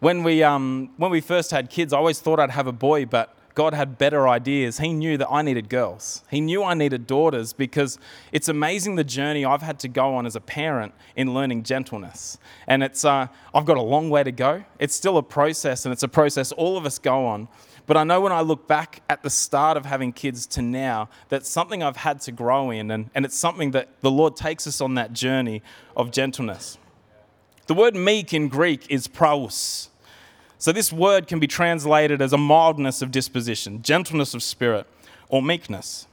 When 0.00 0.22
we, 0.22 0.42
um, 0.42 0.90
when 0.98 1.10
we 1.10 1.22
first 1.22 1.50
had 1.50 1.70
kids, 1.70 1.94
I 1.94 1.96
always 1.96 2.20
thought 2.20 2.38
I'd 2.38 2.50
have 2.50 2.66
a 2.66 2.72
boy, 2.72 3.06
but 3.06 3.34
God 3.54 3.72
had 3.72 3.96
better 3.96 4.28
ideas. 4.28 4.76
He 4.76 4.92
knew 4.92 5.16
that 5.16 5.28
I 5.30 5.40
needed 5.40 5.70
girls. 5.70 6.22
He 6.30 6.42
knew 6.42 6.62
I 6.62 6.74
needed 6.74 7.06
daughters 7.06 7.54
because 7.54 7.98
it's 8.32 8.50
amazing 8.50 8.96
the 8.96 9.04
journey 9.04 9.46
I've 9.46 9.62
had 9.62 9.78
to 9.80 9.88
go 9.88 10.14
on 10.14 10.26
as 10.26 10.36
a 10.36 10.40
parent 10.42 10.92
in 11.16 11.32
learning 11.32 11.62
gentleness. 11.62 12.36
And 12.66 12.82
it's, 12.82 13.02
uh, 13.02 13.28
I've 13.54 13.64
got 13.64 13.78
a 13.78 13.82
long 13.82 14.10
way 14.10 14.22
to 14.22 14.32
go. 14.32 14.62
It's 14.78 14.94
still 14.94 15.16
a 15.16 15.22
process, 15.22 15.86
and 15.86 15.92
it's 15.94 16.02
a 16.02 16.08
process 16.08 16.52
all 16.52 16.76
of 16.76 16.84
us 16.84 16.98
go 16.98 17.24
on. 17.24 17.48
But 17.86 17.96
I 17.96 18.04
know 18.04 18.20
when 18.20 18.32
I 18.32 18.40
look 18.40 18.66
back 18.66 19.02
at 19.08 19.22
the 19.22 19.30
start 19.30 19.76
of 19.76 19.86
having 19.86 20.12
kids 20.12 20.46
to 20.48 20.62
now, 20.62 21.08
that's 21.28 21.48
something 21.48 21.82
I've 21.82 21.98
had 21.98 22.20
to 22.22 22.32
grow 22.32 22.70
in, 22.70 22.90
and, 22.90 23.10
and 23.14 23.24
it's 23.24 23.38
something 23.38 23.70
that 23.70 23.88
the 24.00 24.10
Lord 24.10 24.36
takes 24.36 24.66
us 24.66 24.80
on 24.80 24.94
that 24.94 25.12
journey 25.12 25.62
of 25.96 26.10
gentleness. 26.10 26.78
The 27.68 27.74
word 27.74 27.94
meek 27.94 28.34
in 28.34 28.48
Greek 28.48 28.90
is 28.90 29.06
praus. 29.06 29.90
So, 30.58 30.72
this 30.72 30.92
word 30.92 31.26
can 31.26 31.38
be 31.38 31.46
translated 31.46 32.22
as 32.22 32.32
a 32.32 32.38
mildness 32.38 33.02
of 33.02 33.10
disposition, 33.10 33.82
gentleness 33.82 34.34
of 34.34 34.42
spirit, 34.42 34.86
or 35.28 35.42
meekness. 35.42 36.06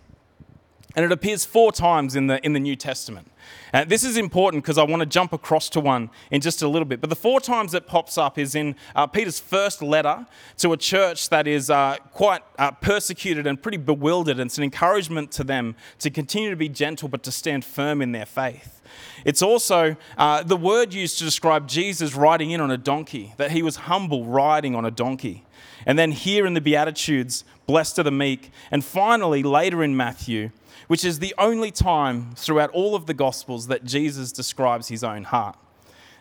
And 0.95 1.05
it 1.05 1.12
appears 1.12 1.45
four 1.45 1.71
times 1.71 2.15
in 2.15 2.27
the, 2.27 2.43
in 2.45 2.53
the 2.53 2.59
New 2.59 2.75
Testament. 2.75 3.31
Uh, 3.73 3.83
this 3.83 4.03
is 4.03 4.17
important 4.17 4.63
because 4.63 4.77
I 4.77 4.83
want 4.83 5.01
to 5.01 5.05
jump 5.05 5.33
across 5.33 5.69
to 5.69 5.79
one 5.79 6.09
in 6.31 6.41
just 6.41 6.62
a 6.62 6.67
little 6.67 6.85
bit. 6.85 7.01
But 7.01 7.09
the 7.09 7.15
four 7.15 7.39
times 7.39 7.73
it 7.73 7.88
pops 7.88 8.17
up 8.17 8.38
is 8.38 8.55
in 8.55 8.75
uh, 8.95 9.07
Peter's 9.07 9.39
first 9.39 9.81
letter 9.81 10.25
to 10.57 10.73
a 10.73 10.77
church 10.77 11.29
that 11.29 11.47
is 11.47 11.69
uh, 11.69 11.97
quite 12.12 12.41
uh, 12.59 12.71
persecuted 12.71 13.47
and 13.47 13.62
pretty 13.62 13.77
bewildered. 13.77 14.39
And 14.39 14.47
it's 14.47 14.57
an 14.57 14.63
encouragement 14.63 15.31
to 15.33 15.43
them 15.43 15.75
to 16.00 16.09
continue 16.09 16.50
to 16.50 16.55
be 16.55 16.69
gentle 16.69 17.09
but 17.09 17.23
to 17.23 17.31
stand 17.31 17.65
firm 17.65 18.01
in 18.01 18.12
their 18.12 18.25
faith. 18.25 18.81
It's 19.25 19.41
also 19.41 19.95
uh, 20.17 20.43
the 20.43 20.57
word 20.57 20.93
used 20.93 21.17
to 21.19 21.23
describe 21.23 21.67
Jesus 21.67 22.13
riding 22.13 22.51
in 22.51 22.62
on 22.62 22.71
a 22.71 22.77
donkey, 22.77 23.33
that 23.38 23.51
he 23.51 23.63
was 23.63 23.75
humble 23.75 24.25
riding 24.25 24.75
on 24.75 24.85
a 24.85 24.91
donkey. 24.91 25.45
And 25.85 25.97
then 25.97 26.12
here 26.12 26.45
in 26.45 26.53
the 26.53 26.62
Beatitudes, 26.62 27.43
blessed 27.65 28.00
are 28.00 28.03
the 28.03 28.12
meek. 28.12 28.51
And 28.71 28.83
finally, 28.83 29.43
later 29.43 29.83
in 29.83 29.97
Matthew, 29.97 30.51
which 30.88 31.06
is 31.06 31.20
the 31.20 31.34
only 31.38 31.72
time 31.72 32.34
throughout 32.36 32.70
all 32.72 32.96
of 32.96 33.06
the 33.06 33.13
Gospels 33.13 33.68
that 33.68 33.84
Jesus 33.84 34.32
describes 34.32 34.88
his 34.88 35.03
own 35.03 35.24
heart. 35.24 35.58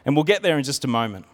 And 0.05 0.17
we'll 0.17 0.25
get 0.25 0.43
there 0.43 0.59
in 0.59 0.65
just 0.65 0.85
a 0.85 0.89
moment. 0.89 1.27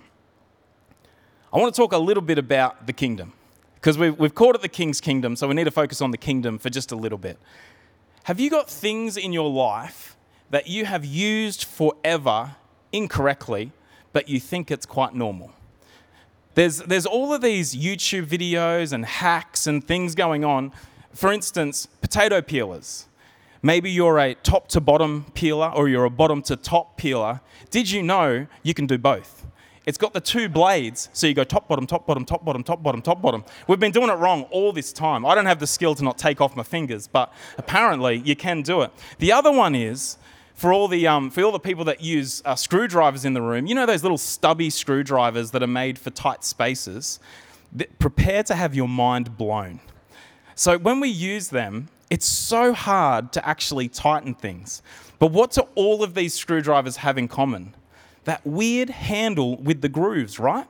I 1.52 1.58
want 1.58 1.74
to 1.74 1.80
talk 1.80 1.92
a 1.92 1.98
little 1.98 2.22
bit 2.22 2.38
about 2.38 2.86
the 2.86 2.92
kingdom, 2.92 3.32
because 3.76 3.96
we've, 3.96 4.18
we've 4.18 4.34
called 4.34 4.54
it 4.54 4.62
the 4.62 4.68
king's 4.68 5.00
kingdom, 5.00 5.36
so 5.36 5.48
we 5.48 5.54
need 5.54 5.64
to 5.64 5.70
focus 5.70 6.02
on 6.02 6.10
the 6.10 6.18
kingdom 6.18 6.58
for 6.58 6.68
just 6.68 6.92
a 6.92 6.96
little 6.96 7.18
bit. 7.18 7.38
Have 8.24 8.38
you 8.38 8.50
got 8.50 8.68
things 8.68 9.16
in 9.16 9.32
your 9.32 9.50
life 9.50 10.16
that 10.50 10.66
you 10.66 10.84
have 10.84 11.04
used 11.04 11.64
forever 11.64 12.56
incorrectly, 12.92 13.72
but 14.12 14.28
you 14.28 14.38
think 14.40 14.70
it's 14.70 14.86
quite 14.86 15.14
normal? 15.14 15.52
There's, 16.54 16.78
there's 16.78 17.06
all 17.06 17.32
of 17.32 17.40
these 17.40 17.74
YouTube 17.74 18.26
videos 18.26 18.92
and 18.92 19.04
hacks 19.04 19.66
and 19.66 19.82
things 19.82 20.14
going 20.14 20.44
on. 20.44 20.72
For 21.14 21.32
instance, 21.32 21.86
potato 21.86 22.42
peelers. 22.42 23.06
Maybe 23.62 23.90
you're 23.90 24.18
a 24.18 24.34
top 24.34 24.68
to 24.68 24.80
bottom 24.80 25.26
peeler 25.34 25.70
or 25.74 25.88
you're 25.88 26.04
a 26.04 26.10
bottom 26.10 26.42
to 26.42 26.56
top 26.56 26.96
peeler. 26.96 27.40
Did 27.70 27.90
you 27.90 28.02
know 28.02 28.46
you 28.62 28.74
can 28.74 28.86
do 28.86 28.98
both? 28.98 29.46
It's 29.84 29.96
got 29.96 30.12
the 30.12 30.20
two 30.20 30.50
blades, 30.50 31.08
so 31.14 31.26
you 31.26 31.32
go 31.32 31.44
top, 31.44 31.66
bottom, 31.66 31.86
top, 31.86 32.06
bottom, 32.06 32.24
top, 32.26 32.44
bottom, 32.44 32.62
top, 32.62 32.82
bottom, 32.82 33.00
top, 33.00 33.22
bottom. 33.22 33.42
We've 33.66 33.80
been 33.80 33.90
doing 33.90 34.10
it 34.10 34.16
wrong 34.18 34.42
all 34.50 34.70
this 34.70 34.92
time. 34.92 35.24
I 35.24 35.34
don't 35.34 35.46
have 35.46 35.60
the 35.60 35.66
skill 35.66 35.94
to 35.94 36.04
not 36.04 36.18
take 36.18 36.42
off 36.42 36.54
my 36.54 36.62
fingers, 36.62 37.08
but 37.08 37.32
apparently 37.56 38.16
you 38.16 38.36
can 38.36 38.60
do 38.60 38.82
it. 38.82 38.90
The 39.18 39.32
other 39.32 39.50
one 39.50 39.74
is 39.74 40.18
for 40.54 40.74
all 40.74 40.88
the, 40.88 41.06
um, 41.06 41.30
for 41.30 41.42
all 41.42 41.52
the 41.52 41.58
people 41.58 41.84
that 41.84 42.02
use 42.02 42.42
uh, 42.44 42.54
screwdrivers 42.54 43.24
in 43.24 43.32
the 43.32 43.40
room, 43.40 43.66
you 43.66 43.74
know 43.74 43.86
those 43.86 44.02
little 44.02 44.18
stubby 44.18 44.68
screwdrivers 44.68 45.52
that 45.52 45.62
are 45.62 45.66
made 45.66 45.98
for 45.98 46.10
tight 46.10 46.44
spaces? 46.44 47.18
Prepare 47.98 48.42
to 48.42 48.54
have 48.54 48.74
your 48.74 48.88
mind 48.88 49.38
blown 49.38 49.80
So 50.54 50.76
when 50.76 51.00
we 51.00 51.08
use 51.08 51.48
them, 51.48 51.88
it's 52.10 52.26
so 52.26 52.72
hard 52.72 53.32
to 53.32 53.48
actually 53.48 53.88
tighten 53.88 54.34
things. 54.34 54.82
But 55.18 55.32
what 55.32 55.52
do 55.52 55.62
all 55.74 56.02
of 56.02 56.14
these 56.14 56.34
screwdrivers 56.34 56.96
have 56.98 57.18
in 57.18 57.28
common? 57.28 57.74
That 58.24 58.46
weird 58.46 58.90
handle 58.90 59.56
with 59.56 59.80
the 59.80 59.88
grooves, 59.88 60.38
right? 60.38 60.66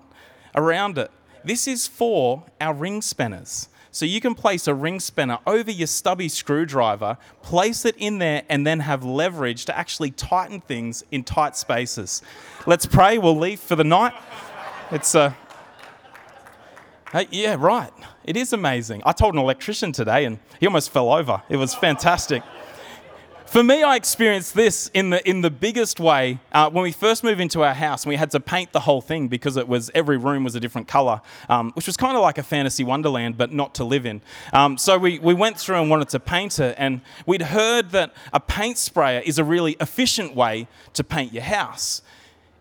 Around 0.55 0.99
it. 0.99 1.11
This 1.45 1.69
is 1.69 1.87
for 1.87 2.45
our 2.61 2.75
ring 2.75 3.03
spanners. 3.03 3.69
So 3.91 4.05
you 4.05 4.21
can 4.21 4.35
place 4.35 4.69
a 4.69 4.75
ring 4.75 5.01
spanner 5.01 5.39
over 5.47 5.71
your 5.71 5.87
stubby 5.87 6.29
screwdriver, 6.29 7.17
place 7.43 7.85
it 7.85 7.97
in 7.97 8.19
there, 8.19 8.43
and 8.49 8.67
then 8.67 8.81
have 8.81 9.05
leverage 9.05 9.65
to 9.67 9.77
actually 9.77 10.11
tighten 10.11 10.61
things 10.61 11.03
in 11.11 11.25
tight 11.25 11.57
spaces. 11.57 12.23
Let's 12.67 12.87
pray. 12.87 13.19
We'll 13.19 13.39
leave 13.39 13.61
for 13.61 13.77
the 13.77 13.85
night. 13.85 14.15
It's 14.91 15.15
a. 15.15 15.21
Uh, 15.21 15.33
Hey, 17.11 17.27
yeah, 17.31 17.57
right. 17.59 17.91
It 18.25 18.37
is 18.37 18.53
amazing. 18.53 19.01
I 19.07 19.13
told 19.13 19.33
an 19.33 19.41
electrician 19.41 19.93
today 19.93 20.27
and 20.27 20.39
he 20.61 20.67
almost 20.67 20.91
fell 20.91 21.11
over. 21.11 21.43
It 21.49 21.57
was 21.57 21.75
fantastic. 21.75 22.43
For 23.47 23.63
me, 23.65 23.83
I 23.83 23.97
experienced 23.97 24.53
this 24.53 24.91
in 24.93 25.09
the, 25.09 25.27
in 25.27 25.41
the 25.41 25.51
biggest 25.51 26.01
way 26.01 26.39
uh, 26.53 26.69
when 26.69 26.83
we 26.83 26.93
first 26.93 27.25
moved 27.25 27.41
into 27.41 27.63
our 27.63 27.73
house 27.73 28.05
and 28.05 28.11
we 28.11 28.17
had 28.17 28.31
to 28.33 28.41
paint 28.41 28.73
the 28.73 28.81
whole 28.81 29.01
thing 29.01 29.29
because 29.29 29.57
it 29.57 29.67
was 29.67 29.91
every 29.95 30.19
room 30.19 30.45
was 30.45 30.55
a 30.55 30.61
different 30.61 30.87
color, 30.87 31.23
um, 31.49 31.73
which 31.73 31.87
was 31.87 31.97
kind 31.97 32.15
of 32.15 32.21
like 32.23 32.37
a 32.37 32.43
fantasy 32.43 32.85
wonderland, 32.85 33.39
but 33.39 33.55
not 33.55 33.75
to 33.77 33.85
live 33.85 34.05
in. 34.05 34.21
Um, 34.53 34.77
so 34.77 34.99
we, 34.99 35.19
we 35.19 35.33
went 35.33 35.59
through 35.59 35.81
and 35.81 35.89
wanted 35.89 36.11
to 36.11 36.21
paint 36.21 36.59
it, 36.59 36.75
and 36.77 37.01
we'd 37.25 37.41
heard 37.41 37.93
that 37.93 38.13
a 38.35 38.41
paint 38.41 38.77
sprayer 38.77 39.23
is 39.25 39.39
a 39.39 39.45
really 39.45 39.79
efficient 39.81 40.37
way 40.37 40.69
to 40.93 41.03
paint 41.03 41.33
your 41.33 41.45
house 41.45 42.03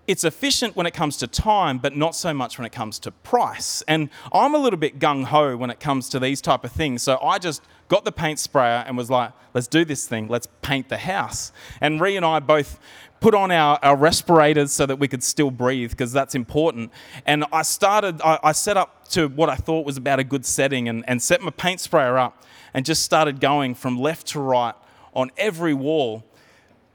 it's 0.08 0.24
efficient 0.24 0.76
when 0.76 0.86
it 0.88 0.94
comes 0.94 1.18
to 1.18 1.28
time, 1.28 1.80
but 1.80 1.96
not 1.96 2.16
so 2.16 2.34
much 2.34 2.58
when 2.58 2.66
it 2.66 2.72
comes 2.72 2.98
to 3.00 3.12
price. 3.12 3.84
And 3.90 4.10
I'm 4.32 4.56
a 4.56 4.58
little 4.58 4.80
bit 4.80 5.00
gung 5.00 5.26
ho 5.26 5.58
when 5.58 5.70
it 5.70 5.82
comes 5.82 6.08
to 6.10 6.20
these 6.20 6.40
type 6.40 6.64
of 6.64 6.72
things. 6.72 7.04
So 7.04 7.20
I 7.22 7.40
just 7.40 7.62
got 7.90 8.06
the 8.06 8.12
paint 8.12 8.40
sprayer 8.40 8.86
and 8.88 8.98
was 8.98 9.10
like, 9.10 9.34
let's 9.54 9.68
do 9.68 9.84
this 9.84 10.08
thing, 10.08 10.30
let's 10.30 10.48
paint 10.62 10.88
the 10.88 10.98
house. 10.98 11.52
And 11.82 12.00
Ree 12.00 12.16
and 12.16 12.26
I 12.26 12.40
both 12.40 12.80
put 13.20 13.36
on 13.36 13.52
our, 13.52 13.80
our 13.84 13.98
respirators 13.98 14.72
so 14.72 14.86
that 14.86 14.98
we 14.98 15.08
could 15.08 15.24
still 15.24 15.52
breathe 15.52 15.92
because 15.92 16.14
that's 16.14 16.36
important. 16.36 16.92
And 17.26 17.44
I 17.52 17.64
started, 17.64 18.22
I, 18.22 18.40
I, 18.44 18.52
set 18.52 18.78
up 18.78 19.08
to 19.10 19.28
what 19.28 19.50
I 19.50 19.56
thought 19.56 19.86
was 19.86 19.98
about 19.98 20.20
a 20.20 20.24
good 20.24 20.46
setting 20.46 20.88
and, 20.88 21.04
and 21.08 21.22
set 21.22 21.42
my 21.42 21.50
paint 21.50 21.80
sprayer 21.80 22.18
up 22.18 22.44
and 22.74 22.86
just 22.86 23.02
started 23.02 23.40
going 23.40 23.74
from 23.74 24.00
left 24.00 24.28
to 24.28 24.40
right 24.40 24.76
on 25.14 25.32
every 25.38 25.74
wall 25.74 26.24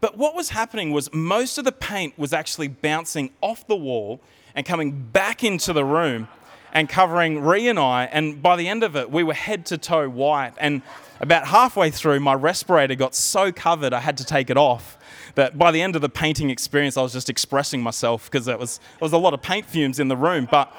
but 0.02 0.18
what 0.18 0.34
was 0.34 0.50
happening 0.50 0.90
was 0.90 1.08
most 1.14 1.58
of 1.58 1.64
the 1.64 1.70
paint 1.70 2.18
was 2.18 2.32
actually 2.32 2.66
bouncing 2.66 3.30
off 3.40 3.64
the 3.68 3.76
wall 3.76 4.20
and 4.52 4.66
coming 4.66 4.90
back 4.90 5.44
into 5.44 5.72
the 5.72 5.84
room 5.84 6.26
and 6.72 6.88
covering 6.88 7.40
Ree 7.40 7.68
and 7.68 7.78
I. 7.78 8.06
And 8.06 8.42
by 8.42 8.56
the 8.56 8.66
end 8.66 8.82
of 8.82 8.96
it, 8.96 9.12
we 9.12 9.22
were 9.22 9.32
head 9.32 9.64
to 9.66 9.78
toe 9.78 10.08
white. 10.08 10.54
And 10.58 10.82
about 11.20 11.46
halfway 11.46 11.92
through, 11.92 12.18
my 12.18 12.34
respirator 12.34 12.96
got 12.96 13.14
so 13.14 13.52
covered 13.52 13.92
I 13.92 14.00
had 14.00 14.16
to 14.16 14.24
take 14.24 14.50
it 14.50 14.56
off. 14.56 14.98
That 15.36 15.56
by 15.56 15.70
the 15.70 15.80
end 15.80 15.94
of 15.94 16.02
the 16.02 16.08
painting 16.08 16.50
experience, 16.50 16.96
I 16.96 17.02
was 17.02 17.12
just 17.12 17.30
expressing 17.30 17.80
myself 17.80 18.28
because 18.28 18.44
there 18.44 18.58
was, 18.58 18.78
there 18.78 19.06
was 19.06 19.12
a 19.12 19.18
lot 19.18 19.34
of 19.34 19.40
paint 19.40 19.66
fumes 19.66 20.00
in 20.00 20.08
the 20.08 20.16
room. 20.16 20.48
But 20.50 20.74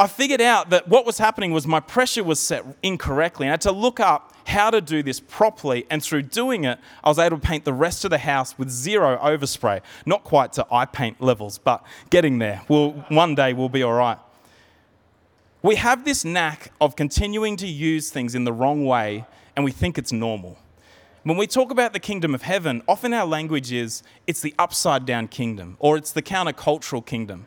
I 0.00 0.06
figured 0.06 0.40
out 0.40 0.70
that 0.70 0.88
what 0.88 1.04
was 1.04 1.18
happening 1.18 1.52
was 1.52 1.66
my 1.66 1.78
pressure 1.78 2.24
was 2.24 2.40
set 2.40 2.64
incorrectly. 2.82 3.46
And 3.46 3.50
I 3.50 3.52
had 3.52 3.60
to 3.62 3.72
look 3.72 4.00
up 4.00 4.32
how 4.46 4.70
to 4.70 4.80
do 4.80 5.02
this 5.02 5.20
properly. 5.20 5.86
And 5.90 6.02
through 6.02 6.22
doing 6.22 6.64
it, 6.64 6.78
I 7.04 7.10
was 7.10 7.18
able 7.18 7.38
to 7.38 7.46
paint 7.46 7.66
the 7.66 7.74
rest 7.74 8.06
of 8.06 8.10
the 8.10 8.16
house 8.16 8.58
with 8.58 8.70
zero 8.70 9.18
overspray. 9.18 9.82
Not 10.06 10.24
quite 10.24 10.54
to 10.54 10.66
eye 10.72 10.86
paint 10.86 11.20
levels, 11.20 11.58
but 11.58 11.84
getting 12.08 12.38
there. 12.38 12.62
We'll, 12.66 12.92
one 13.10 13.34
day 13.34 13.52
we'll 13.52 13.68
be 13.68 13.82
all 13.82 13.92
right. 13.92 14.16
We 15.62 15.74
have 15.74 16.06
this 16.06 16.24
knack 16.24 16.72
of 16.80 16.96
continuing 16.96 17.58
to 17.58 17.66
use 17.66 18.08
things 18.08 18.34
in 18.34 18.44
the 18.44 18.54
wrong 18.54 18.86
way, 18.86 19.26
and 19.54 19.66
we 19.66 19.70
think 19.70 19.98
it's 19.98 20.12
normal. 20.12 20.56
When 21.24 21.36
we 21.36 21.46
talk 21.46 21.70
about 21.70 21.92
the 21.92 22.00
kingdom 22.00 22.34
of 22.34 22.40
heaven, 22.40 22.82
often 22.88 23.12
our 23.12 23.26
language 23.26 23.70
is 23.70 24.02
it's 24.26 24.40
the 24.40 24.54
upside 24.58 25.04
down 25.04 25.28
kingdom 25.28 25.76
or 25.78 25.98
it's 25.98 26.12
the 26.12 26.22
countercultural 26.22 27.04
kingdom. 27.04 27.46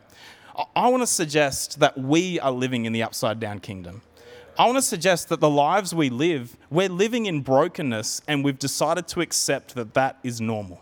I 0.54 0.88
want 0.88 1.02
to 1.02 1.06
suggest 1.06 1.80
that 1.80 1.98
we 1.98 2.38
are 2.38 2.52
living 2.52 2.84
in 2.84 2.92
the 2.92 3.02
upside 3.02 3.40
down 3.40 3.58
kingdom. 3.58 4.02
I 4.56 4.66
want 4.66 4.78
to 4.78 4.82
suggest 4.82 5.28
that 5.30 5.40
the 5.40 5.50
lives 5.50 5.92
we 5.92 6.10
live, 6.10 6.56
we're 6.70 6.88
living 6.88 7.26
in 7.26 7.40
brokenness 7.40 8.22
and 8.28 8.44
we've 8.44 8.58
decided 8.58 9.08
to 9.08 9.20
accept 9.20 9.74
that 9.74 9.94
that 9.94 10.18
is 10.22 10.40
normal. 10.40 10.80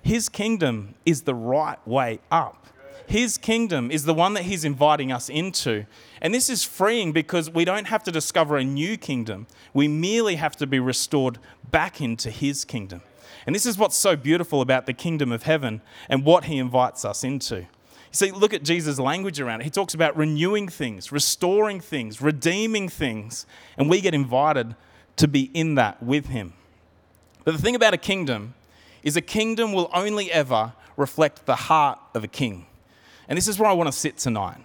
His 0.00 0.30
kingdom 0.30 0.94
is 1.04 1.22
the 1.22 1.34
right 1.34 1.86
way 1.86 2.20
up. 2.30 2.66
His 3.06 3.36
kingdom 3.36 3.90
is 3.90 4.04
the 4.04 4.14
one 4.14 4.32
that 4.34 4.44
He's 4.44 4.64
inviting 4.64 5.12
us 5.12 5.28
into. 5.28 5.84
And 6.22 6.34
this 6.34 6.48
is 6.48 6.64
freeing 6.64 7.12
because 7.12 7.50
we 7.50 7.66
don't 7.66 7.88
have 7.88 8.02
to 8.04 8.12
discover 8.12 8.56
a 8.56 8.64
new 8.64 8.96
kingdom. 8.96 9.46
We 9.74 9.86
merely 9.86 10.36
have 10.36 10.56
to 10.56 10.66
be 10.66 10.80
restored 10.80 11.38
back 11.70 12.00
into 12.00 12.30
His 12.30 12.64
kingdom. 12.64 13.02
And 13.44 13.54
this 13.54 13.66
is 13.66 13.76
what's 13.76 13.96
so 13.96 14.16
beautiful 14.16 14.62
about 14.62 14.86
the 14.86 14.92
kingdom 14.92 15.30
of 15.30 15.42
heaven 15.42 15.82
and 16.08 16.24
what 16.24 16.44
He 16.44 16.56
invites 16.56 17.04
us 17.04 17.22
into. 17.22 17.66
See, 18.12 18.30
look 18.30 18.52
at 18.52 18.62
Jesus' 18.62 18.98
language 18.98 19.40
around 19.40 19.62
it. 19.62 19.64
He 19.64 19.70
talks 19.70 19.94
about 19.94 20.16
renewing 20.16 20.68
things, 20.68 21.10
restoring 21.10 21.80
things, 21.80 22.20
redeeming 22.20 22.90
things, 22.90 23.46
and 23.78 23.88
we 23.88 24.02
get 24.02 24.12
invited 24.12 24.76
to 25.16 25.26
be 25.26 25.50
in 25.54 25.76
that 25.76 26.02
with 26.02 26.26
him. 26.26 26.52
But 27.44 27.52
the 27.52 27.58
thing 27.58 27.74
about 27.74 27.94
a 27.94 27.98
kingdom 27.98 28.54
is 29.02 29.16
a 29.16 29.22
kingdom 29.22 29.72
will 29.72 29.90
only 29.94 30.30
ever 30.30 30.74
reflect 30.96 31.46
the 31.46 31.56
heart 31.56 31.98
of 32.14 32.22
a 32.22 32.28
king. 32.28 32.66
And 33.28 33.36
this 33.36 33.48
is 33.48 33.58
where 33.58 33.68
I 33.68 33.72
want 33.72 33.90
to 33.90 33.98
sit 33.98 34.18
tonight. 34.18 34.60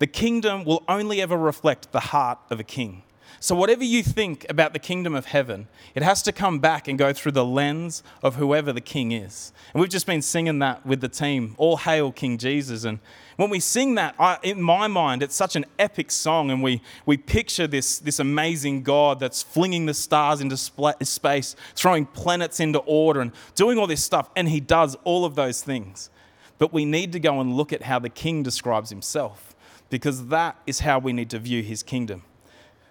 The 0.00 0.08
kingdom 0.08 0.64
will 0.64 0.82
only 0.88 1.22
ever 1.22 1.36
reflect 1.36 1.92
the 1.92 2.00
heart 2.00 2.38
of 2.50 2.58
a 2.58 2.64
king. 2.64 3.04
So, 3.40 3.54
whatever 3.54 3.82
you 3.82 4.02
think 4.02 4.46
about 4.48 4.72
the 4.72 4.78
kingdom 4.78 5.14
of 5.14 5.26
heaven, 5.26 5.68
it 5.94 6.02
has 6.02 6.22
to 6.22 6.32
come 6.32 6.58
back 6.58 6.86
and 6.86 6.98
go 6.98 7.12
through 7.12 7.32
the 7.32 7.44
lens 7.44 8.02
of 8.22 8.36
whoever 8.36 8.72
the 8.72 8.80
king 8.80 9.12
is. 9.12 9.52
And 9.72 9.80
we've 9.80 9.90
just 9.90 10.06
been 10.06 10.22
singing 10.22 10.58
that 10.60 10.86
with 10.86 11.00
the 11.00 11.08
team, 11.08 11.54
All 11.58 11.76
Hail 11.76 12.12
King 12.12 12.38
Jesus. 12.38 12.84
And 12.84 13.00
when 13.36 13.50
we 13.50 13.60
sing 13.60 13.94
that, 13.96 14.14
I, 14.18 14.38
in 14.42 14.62
my 14.62 14.86
mind, 14.86 15.22
it's 15.22 15.34
such 15.34 15.56
an 15.56 15.64
epic 15.78 16.10
song, 16.10 16.50
and 16.50 16.62
we, 16.62 16.82
we 17.06 17.16
picture 17.16 17.66
this, 17.66 17.98
this 17.98 18.18
amazing 18.20 18.82
God 18.82 19.18
that's 19.18 19.42
flinging 19.42 19.86
the 19.86 19.94
stars 19.94 20.40
into 20.40 20.56
space, 20.56 21.56
throwing 21.74 22.06
planets 22.06 22.60
into 22.60 22.78
order, 22.80 23.20
and 23.20 23.32
doing 23.54 23.78
all 23.78 23.86
this 23.86 24.04
stuff. 24.04 24.30
And 24.36 24.48
he 24.48 24.60
does 24.60 24.96
all 25.04 25.24
of 25.24 25.34
those 25.34 25.62
things. 25.62 26.10
But 26.58 26.72
we 26.72 26.84
need 26.84 27.12
to 27.12 27.20
go 27.20 27.40
and 27.40 27.56
look 27.56 27.72
at 27.72 27.82
how 27.82 27.98
the 27.98 28.08
king 28.08 28.42
describes 28.42 28.90
himself, 28.90 29.56
because 29.90 30.28
that 30.28 30.56
is 30.66 30.80
how 30.80 31.00
we 31.00 31.12
need 31.12 31.30
to 31.30 31.38
view 31.38 31.62
his 31.62 31.82
kingdom. 31.82 32.22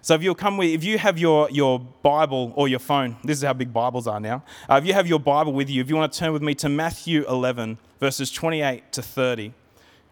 So 0.04 0.14
if 0.14 0.22
you'll 0.24 0.34
come 0.34 0.56
with, 0.56 0.70
if 0.70 0.82
you 0.82 0.98
have 0.98 1.16
your, 1.16 1.48
your 1.50 1.78
Bible 1.78 2.52
or 2.56 2.66
your 2.66 2.80
phone, 2.80 3.16
this 3.22 3.38
is 3.38 3.44
how 3.44 3.52
big 3.52 3.72
Bibles 3.72 4.08
are 4.08 4.18
now. 4.18 4.42
Uh, 4.68 4.74
if 4.74 4.84
you 4.84 4.94
have 4.94 5.06
your 5.06 5.20
Bible 5.20 5.52
with 5.52 5.70
you, 5.70 5.80
if 5.80 5.88
you 5.88 5.94
want 5.94 6.12
to 6.12 6.18
turn 6.18 6.32
with 6.32 6.42
me 6.42 6.56
to 6.56 6.68
Matthew 6.68 7.24
11, 7.28 7.78
verses 8.00 8.32
28 8.32 8.90
to 8.90 9.00
30, 9.00 9.52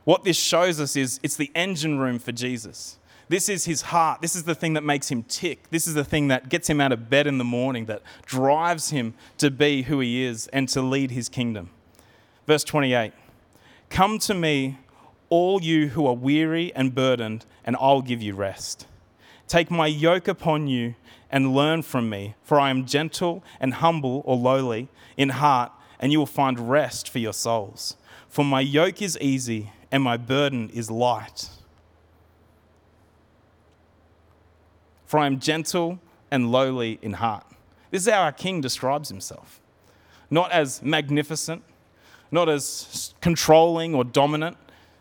what 0.04 0.22
this 0.22 0.36
shows 0.36 0.78
us 0.78 0.94
is 0.94 1.18
it's 1.24 1.34
the 1.34 1.50
engine 1.56 1.98
room 1.98 2.20
for 2.20 2.30
Jesus. 2.30 2.98
This 3.28 3.48
is 3.48 3.64
his 3.64 3.82
heart. 3.82 4.20
This 4.20 4.36
is 4.36 4.44
the 4.44 4.54
thing 4.54 4.74
that 4.74 4.84
makes 4.84 5.10
him 5.10 5.24
tick. 5.24 5.68
This 5.70 5.88
is 5.88 5.94
the 5.94 6.04
thing 6.04 6.28
that 6.28 6.48
gets 6.48 6.70
him 6.70 6.80
out 6.80 6.92
of 6.92 7.10
bed 7.10 7.26
in 7.26 7.38
the 7.38 7.44
morning, 7.44 7.86
that 7.86 8.02
drives 8.24 8.90
him 8.90 9.14
to 9.38 9.50
be 9.50 9.82
who 9.82 9.98
he 9.98 10.22
is 10.22 10.46
and 10.52 10.68
to 10.68 10.82
lead 10.82 11.10
his 11.10 11.28
kingdom. 11.28 11.68
Verse 12.46 12.62
28 12.62 13.12
Come 13.88 14.20
to 14.20 14.34
me, 14.34 14.78
all 15.30 15.60
you 15.60 15.88
who 15.88 16.06
are 16.06 16.14
weary 16.14 16.72
and 16.76 16.94
burdened, 16.94 17.44
and 17.64 17.76
I'll 17.80 18.02
give 18.02 18.22
you 18.22 18.36
rest. 18.36 18.86
Take 19.50 19.68
my 19.68 19.88
yoke 19.88 20.28
upon 20.28 20.68
you 20.68 20.94
and 21.28 21.52
learn 21.52 21.82
from 21.82 22.08
me, 22.08 22.36
for 22.40 22.60
I 22.60 22.70
am 22.70 22.86
gentle 22.86 23.42
and 23.58 23.74
humble 23.74 24.22
or 24.24 24.36
lowly 24.36 24.86
in 25.16 25.30
heart, 25.30 25.72
and 25.98 26.12
you 26.12 26.20
will 26.20 26.26
find 26.26 26.70
rest 26.70 27.08
for 27.08 27.18
your 27.18 27.32
souls. 27.32 27.96
For 28.28 28.44
my 28.44 28.60
yoke 28.60 29.02
is 29.02 29.18
easy 29.20 29.72
and 29.90 30.04
my 30.04 30.16
burden 30.16 30.70
is 30.72 30.88
light. 30.88 31.48
For 35.04 35.18
I 35.18 35.26
am 35.26 35.40
gentle 35.40 35.98
and 36.30 36.52
lowly 36.52 37.00
in 37.02 37.14
heart. 37.14 37.44
This 37.90 38.06
is 38.06 38.12
how 38.12 38.22
our 38.22 38.32
king 38.32 38.60
describes 38.60 39.08
himself. 39.08 39.60
Not 40.30 40.52
as 40.52 40.80
magnificent, 40.80 41.64
not 42.30 42.48
as 42.48 43.14
controlling 43.20 43.96
or 43.96 44.04
dominant. 44.04 44.58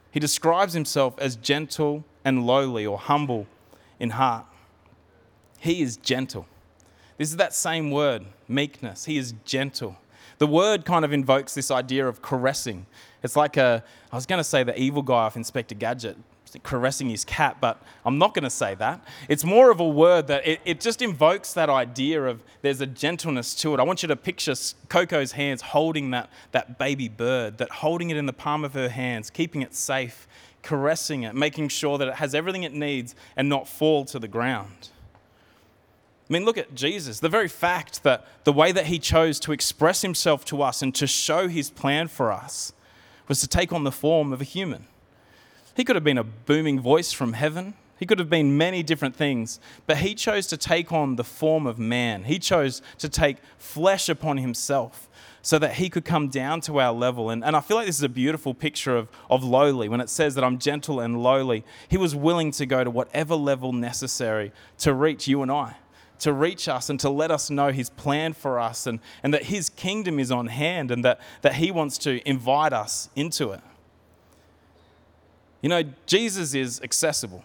He 0.10 0.20
describes 0.20 0.74
himself 0.74 1.14
as 1.20 1.36
gentle 1.36 2.04
and 2.26 2.48
lowly 2.48 2.84
or 2.84 2.98
humble 2.98 3.46
in 4.00 4.12
heart. 4.12 4.46
He 5.60 5.82
is 5.82 5.98
gentle. 5.98 6.48
This 7.18 7.30
is 7.30 7.38
that 7.38 7.54
same 7.54 7.92
word, 7.92 8.26
meekness. 8.48 9.06
He 9.06 9.18
is 9.18 9.34
gentle. 9.44 9.98
The 10.38 10.48
word 10.48 10.86
kind 10.86 11.04
of 11.04 11.12
invokes 11.12 11.54
this 11.54 11.70
idea 11.70 12.08
of 12.08 12.22
caressing. 12.22 12.86
It's 13.24 13.36
like 13.36 13.58
a, 13.58 13.84
I 14.12 14.16
was 14.16 14.26
going 14.26 14.38
to 14.40 14.44
say 14.44 14.64
the 14.64 14.80
evil 14.80 15.02
guy 15.02 15.26
off 15.26 15.36
Inspector 15.36 15.76
Gadget 15.76 16.18
caressing 16.64 17.10
his 17.10 17.24
cat, 17.24 17.58
but 17.62 17.82
I'm 18.06 18.18
not 18.18 18.34
going 18.34 18.44
to 18.44 18.50
say 18.50 18.74
that. 18.76 19.06
It's 19.28 19.44
more 19.44 19.70
of 19.70 19.80
a 19.80 19.88
word 19.88 20.28
that 20.28 20.48
it, 20.48 20.62
it 20.66 20.82
just 20.82 21.02
invokes 21.02 21.54
that 21.54 21.70
idea 21.70 22.24
of 22.24 22.44
there's 22.62 22.82
a 22.82 22.88
gentleness 22.88 23.54
to 23.56 23.74
it. 23.74 23.80
I 23.80 23.84
want 23.84 24.02
you 24.02 24.08
to 24.08 24.16
picture 24.16 24.56
Coco's 24.88 25.34
hands 25.34 25.62
holding 25.62 26.12
that, 26.12 26.30
that 26.52 26.80
baby 26.80 27.08
bird, 27.08 27.60
that 27.60 27.70
holding 27.70 28.10
it 28.10 28.18
in 28.18 28.26
the 28.26 28.34
palm 28.34 28.66
of 28.66 28.74
her 28.74 28.90
hands, 28.90 29.30
keeping 29.30 29.62
it 29.62 29.76
safe, 29.76 30.28
caressing 30.62 31.24
it, 31.24 31.36
making 31.36 31.70
sure 31.70 31.98
that 31.98 32.08
it 32.08 32.16
has 32.16 32.36
everything 32.36 32.64
it 32.64 32.74
needs 32.74 33.16
and 33.36 33.50
not 33.50 33.68
fall 33.68 34.06
to 34.06 34.20
the 34.20 34.28
ground. 34.28 34.90
I 36.30 36.34
mean, 36.34 36.46
look 36.46 36.58
at 36.58 36.76
Jesus. 36.76 37.20
The 37.20 37.30
very 37.30 37.48
fact 37.48 38.04
that 38.04 38.28
the 38.44 38.54
way 38.54 38.72
that 38.72 38.86
he 38.86 39.00
chose 39.00 39.40
to 39.42 39.52
express 39.52 40.04
himself 40.04 40.46
to 40.46 40.62
us 40.62 40.82
and 40.82 40.94
to 40.96 41.08
show 41.08 41.48
his 41.48 41.72
plan 41.72 42.08
for 42.08 42.32
us 42.32 42.72
was 43.28 43.40
to 43.42 43.48
take 43.48 43.74
on 43.74 43.84
the 43.84 43.92
form 43.92 44.32
of 44.32 44.42
a 44.42 44.44
human. 44.44 44.86
He 45.76 45.84
could 45.84 45.96
have 45.96 46.04
been 46.04 46.18
a 46.18 46.24
booming 46.24 46.80
voice 46.80 47.12
from 47.12 47.34
heaven. 47.34 47.74
He 47.98 48.06
could 48.06 48.20
have 48.20 48.30
been 48.30 48.58
many 48.58 48.84
different 48.84 49.16
things, 49.16 49.60
but 49.88 49.98
he 49.98 50.14
chose 50.14 50.46
to 50.48 50.58
take 50.58 50.92
on 50.92 51.16
the 51.16 51.24
form 51.24 51.66
of 51.66 51.80
man. 51.80 52.26
He 52.26 52.38
chose 52.38 52.82
to 53.00 53.10
take 53.10 53.38
flesh 53.58 54.08
upon 54.08 54.38
himself 54.38 55.10
so 55.42 55.60
that 55.60 55.76
he 55.76 55.90
could 55.90 56.06
come 56.06 56.28
down 56.28 56.62
to 56.62 56.80
our 56.80 56.94
level. 56.94 57.30
And, 57.30 57.44
and 57.44 57.56
I 57.56 57.62
feel 57.62 57.78
like 57.78 57.86
this 57.86 57.98
is 57.98 58.04
a 58.04 58.10
beautiful 58.10 58.54
picture 58.54 58.96
of, 58.96 59.10
of 59.30 59.44
lowly 59.44 59.88
when 59.90 60.02
it 60.02 60.10
says 60.10 60.36
that 60.36 60.44
I'm 60.44 60.60
gentle 60.60 61.00
and 61.00 61.22
lowly. 61.22 61.64
He 61.88 61.98
was 61.98 62.16
willing 62.16 62.52
to 62.52 62.66
go 62.66 62.84
to 62.84 62.92
whatever 62.92 63.36
level 63.36 63.74
necessary 63.74 64.52
to 64.80 64.94
reach 64.94 65.28
you 65.28 65.42
and 65.42 65.52
I 65.52 65.76
to 66.20 66.34
reach 66.34 66.68
us 66.68 66.90
and 66.90 67.00
to 67.00 67.10
let 67.10 67.32
us 67.32 67.50
know 67.50 67.72
his 67.72 67.90
plan 67.90 68.34
for 68.34 68.60
us 68.60 68.86
and, 68.86 69.00
and 69.24 69.34
that 69.34 69.44
his 69.44 69.70
kingdom 69.70 70.20
is 70.20 70.32
on 70.32 70.48
hand 70.48 70.92
and 70.92 71.04
that, 71.04 71.20
that 71.42 71.56
he 71.56 71.72
wants 71.72 71.98
to 71.98 72.28
invite 72.28 72.74
us 72.74 73.10
into 73.16 73.52
it. 73.52 73.62
You 75.62 75.70
know, 75.70 75.84
Jesus 76.06 76.54
is 76.54 76.82
accessible. 76.82 77.44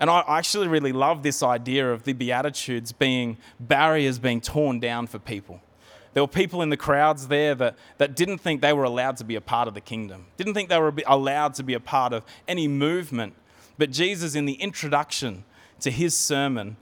And 0.00 0.10
I 0.10 0.22
actually 0.26 0.68
really 0.68 0.92
love 0.92 1.22
this 1.22 1.42
idea 1.42 1.92
of 1.92 2.04
the 2.04 2.12
Beatitudes 2.12 2.92
being 2.92 3.36
barriers 3.58 4.18
being 4.18 4.40
torn 4.40 4.78
down 4.78 5.06
for 5.06 5.18
people. 5.18 5.60
There 6.14 6.22
were 6.22 6.28
people 6.28 6.62
in 6.62 6.70
the 6.70 6.76
crowds 6.76 7.28
there 7.28 7.54
that, 7.56 7.76
that 7.98 8.16
didn't 8.16 8.38
think 8.38 8.60
they 8.60 8.72
were 8.72 8.84
allowed 8.84 9.16
to 9.18 9.24
be 9.24 9.36
a 9.36 9.40
part 9.40 9.68
of 9.68 9.74
the 9.74 9.80
kingdom, 9.80 10.26
didn't 10.36 10.54
think 10.54 10.68
they 10.68 10.78
were 10.78 10.92
allowed 11.06 11.54
to 11.54 11.62
be 11.62 11.74
a 11.74 11.80
part 11.80 12.12
of 12.12 12.24
any 12.46 12.66
movement. 12.68 13.34
But 13.76 13.90
Jesus, 13.90 14.34
in 14.34 14.44
the 14.44 14.54
introduction 14.54 15.44
to 15.80 15.90
his 15.90 16.16
sermon, 16.16 16.76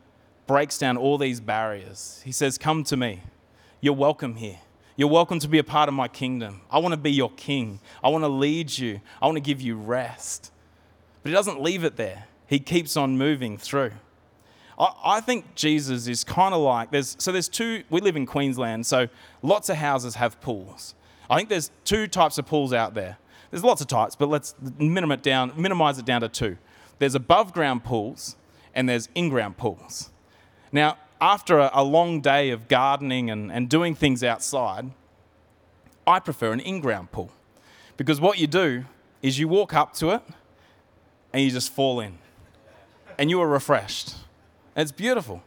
breaks 0.47 0.78
down 0.78 0.97
all 0.97 1.18
these 1.18 1.40
barriers. 1.40 2.23
He 2.25 2.33
says, 2.33 2.56
Come 2.56 2.85
to 2.85 2.97
me. 2.97 3.23
You're 3.80 3.95
welcome 3.95 4.37
here. 4.37 4.59
You're 4.97 5.09
welcome 5.09 5.38
to 5.40 5.49
be 5.49 5.59
a 5.59 5.64
part 5.64 5.88
of 5.88 5.95
my 5.95 6.09
kingdom. 6.09 6.62
I 6.71 6.78
want 6.78 6.92
to 6.92 6.97
be 6.97 7.12
your 7.12 7.30
king. 7.30 7.80
I 8.02 8.09
want 8.09 8.25
to 8.25 8.28
lead 8.28 8.78
you. 8.78 9.02
I 9.21 9.26
want 9.26 9.37
to 9.37 9.42
give 9.42 9.61
you 9.61 9.76
rest. 9.76 10.50
But 11.23 11.28
he 11.28 11.35
doesn't 11.35 11.61
leave 11.61 11.85
it 11.85 11.97
there, 11.97 12.26
he 12.47 12.59
keeps 12.59 12.97
on 12.97 13.18
moving 13.18 13.59
through. 13.59 13.92
I, 14.78 15.21
think 15.21 15.54
Jesus 15.54 16.06
is 16.06 16.23
kind 16.23 16.52
of 16.54 16.61
like 16.61 16.90
there's 16.90 17.16
so 17.18 17.33
there's 17.33 17.49
two 17.49 17.83
we 17.88 18.00
live 18.00 18.16
in 18.16 18.26
Queensland, 18.26 18.87
so 18.87 19.09
lots 19.42 19.71
of 19.71 19.76
houses 19.76 20.16
have 20.16 20.40
pools. 20.40 20.95
I 21.30 21.37
think 21.37 21.49
there's 21.49 21.71
two 21.85 22.06
types 22.06 22.38
of 22.38 22.47
pools 22.47 22.73
out 22.73 22.95
there. 22.95 23.16
There's 23.50 23.64
lots 23.64 23.80
of 23.80 23.87
types, 23.87 24.16
but 24.16 24.28
let's 24.28 24.54
minimize 24.78 25.18
it 25.18 25.23
down, 25.23 25.52
minimize 25.56 25.99
it 25.99 26.04
down 26.04 26.21
to 26.21 26.28
two. 26.28 26.59
There's 26.99 27.14
above 27.14 27.52
ground 27.52 27.85
pools 27.85 28.37
and 28.75 28.88
there's 28.88 29.09
in 29.14 29.28
ground 29.28 29.56
pools. 29.56 30.11
Now, 30.73 30.99
after 31.21 31.59
a, 31.59 31.71
a 31.73 31.83
long 31.83 32.21
day 32.21 32.50
of 32.50 32.68
gardening 32.68 33.30
and, 33.30 33.50
and 33.50 33.68
doing 33.68 33.95
things 33.95 34.23
outside, 34.23 34.90
I 36.06 36.21
prefer 36.21 36.52
an 36.52 36.61
in 36.61 36.80
ground 36.80 37.12
pool 37.12 37.30
because 37.97 38.21
what 38.21 38.38
you 38.38 38.47
do 38.47 38.85
is 39.23 39.38
you 39.38 39.49
walk 39.49 39.75
up 39.75 39.95
to 39.95 40.11
it 40.11 40.23
and 41.33 41.42
you 41.42 41.50
just 41.50 41.73
fall 41.73 42.00
in 42.00 42.18
and 43.18 43.30
you 43.30 43.40
are 43.40 43.49
refreshed. 43.49 44.14
And 44.76 44.83
it's 44.83 44.92
beautiful. 44.92 45.42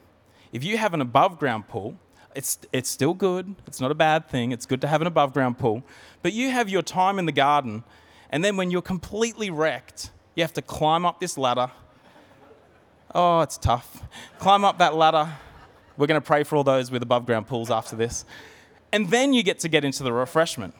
If 0.52 0.64
you 0.66 0.78
have 0.78 0.94
an 0.94 1.00
above 1.00 1.40
ground 1.40 1.70
pool, 1.70 1.98
it's, 2.36 2.60
it's 2.74 2.90
still 2.90 3.14
good. 3.14 3.56
It's 3.66 3.80
not 3.80 3.92
a 3.92 3.96
bad 3.96 4.28
thing. 4.28 4.52
It's 4.52 4.66
good 4.66 4.82
to 4.82 4.88
have 4.88 5.00
an 5.00 5.08
above 5.08 5.32
ground 5.32 5.58
pool. 5.58 5.84
But 6.22 6.34
you 6.34 6.50
have 6.50 6.68
your 6.68 6.82
time 6.82 7.18
in 7.18 7.26
the 7.26 7.32
garden, 7.32 7.86
and 8.30 8.44
then 8.44 8.58
when 8.58 8.70
you're 8.70 8.82
completely 8.82 9.50
wrecked, 9.50 10.12
you 10.36 10.44
have 10.44 10.54
to 10.54 10.62
climb 10.62 11.06
up 11.06 11.22
this 11.22 11.38
ladder 11.38 11.72
Oh, 13.14 13.42
it's 13.42 13.58
tough. 13.58 14.04
Climb 14.38 14.64
up 14.64 14.78
that 14.78 14.94
ladder. 14.94 15.30
We're 15.98 16.08
going 16.08 16.22
to 16.22 16.26
pray 16.26 16.44
for 16.44 16.56
all 16.56 16.64
those 16.64 16.92
with 16.92 17.02
above 17.02 17.26
ground 17.26 17.48
pools 17.48 17.72
after 17.72 17.96
this. 17.96 18.24
And 18.92 19.10
then 19.10 19.34
you 19.34 19.42
get 19.42 19.60
to 19.60 19.68
get 19.68 19.84
into 19.84 20.04
the 20.04 20.14
refreshment. 20.14 20.76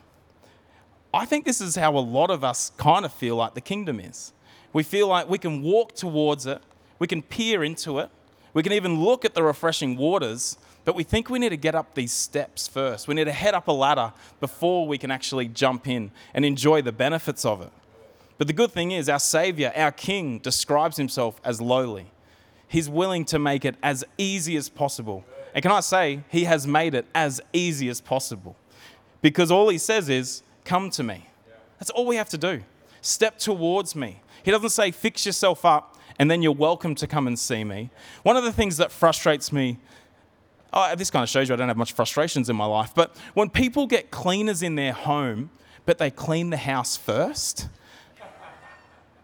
I 1.12 1.24
think 1.26 1.44
this 1.44 1.60
is 1.60 1.74
how 1.74 1.96
a 1.96 1.98
lot 1.98 2.30
of 2.30 2.44
us 2.44 2.70
kind 2.76 3.04
of 3.04 3.12
feel 3.12 3.34
like 3.36 3.54
the 3.54 3.60
kingdom 3.60 3.98
is. 3.98 4.32
We 4.72 4.84
feel 4.84 5.08
like 5.08 5.28
we 5.28 5.38
can 5.38 5.62
walk 5.62 5.94
towards 5.96 6.46
it, 6.46 6.62
we 7.00 7.08
can 7.08 7.20
peer 7.20 7.64
into 7.64 7.98
it, 7.98 8.10
we 8.52 8.62
can 8.62 8.72
even 8.72 9.02
look 9.02 9.24
at 9.24 9.34
the 9.34 9.42
refreshing 9.42 9.96
waters, 9.96 10.58
but 10.84 10.94
we 10.94 11.04
think 11.04 11.30
we 11.30 11.38
need 11.38 11.50
to 11.50 11.56
get 11.56 11.74
up 11.74 11.94
these 11.94 12.12
steps 12.12 12.66
first. 12.66 13.06
We 13.06 13.14
need 13.14 13.24
to 13.24 13.32
head 13.32 13.54
up 13.54 13.68
a 13.68 13.72
ladder 13.72 14.12
before 14.40 14.86
we 14.88 14.98
can 14.98 15.10
actually 15.10 15.48
jump 15.48 15.86
in 15.86 16.10
and 16.34 16.44
enjoy 16.44 16.82
the 16.82 16.92
benefits 16.92 17.44
of 17.44 17.60
it. 17.60 17.70
But 18.38 18.46
the 18.46 18.52
good 18.52 18.72
thing 18.72 18.92
is, 18.92 19.08
our 19.08 19.18
Savior, 19.18 19.72
our 19.76 19.92
King, 19.92 20.38
describes 20.38 20.96
himself 20.96 21.40
as 21.44 21.60
lowly. 21.60 22.06
He's 22.66 22.88
willing 22.88 23.24
to 23.26 23.38
make 23.38 23.64
it 23.64 23.76
as 23.82 24.04
easy 24.16 24.56
as 24.56 24.68
possible. 24.68 25.24
And 25.54 25.62
can 25.62 25.72
I 25.72 25.80
say, 25.80 26.22
He 26.28 26.44
has 26.44 26.66
made 26.66 26.94
it 26.94 27.06
as 27.14 27.40
easy 27.52 27.88
as 27.88 28.00
possible? 28.00 28.56
Because 29.20 29.50
all 29.50 29.68
He 29.68 29.78
says 29.78 30.08
is, 30.08 30.42
Come 30.64 30.88
to 30.90 31.02
me. 31.02 31.28
That's 31.78 31.90
all 31.90 32.06
we 32.06 32.16
have 32.16 32.28
to 32.30 32.38
do. 32.38 32.62
Step 33.02 33.38
towards 33.38 33.94
me. 33.96 34.22
He 34.42 34.50
doesn't 34.50 34.70
say, 34.70 34.90
Fix 34.90 35.26
yourself 35.26 35.64
up 35.64 35.89
and 36.20 36.30
then 36.30 36.42
you're 36.42 36.52
welcome 36.52 36.94
to 36.94 37.06
come 37.06 37.26
and 37.26 37.38
see 37.38 37.64
me. 37.64 37.88
One 38.24 38.36
of 38.36 38.44
the 38.44 38.52
things 38.52 38.76
that 38.76 38.92
frustrates 38.92 39.50
me 39.50 39.78
Oh, 40.72 40.94
this 40.94 41.10
kind 41.10 41.24
of 41.24 41.28
shows 41.28 41.48
you 41.48 41.54
I 41.54 41.58
don't 41.58 41.66
have 41.66 41.76
much 41.76 41.94
frustrations 41.94 42.48
in 42.48 42.54
my 42.54 42.64
life. 42.64 42.92
But 42.94 43.16
when 43.34 43.50
people 43.50 43.88
get 43.88 44.12
cleaners 44.12 44.62
in 44.62 44.76
their 44.76 44.92
home, 44.92 45.50
but 45.84 45.98
they 45.98 46.12
clean 46.12 46.50
the 46.50 46.58
house 46.58 46.96
first, 46.96 47.68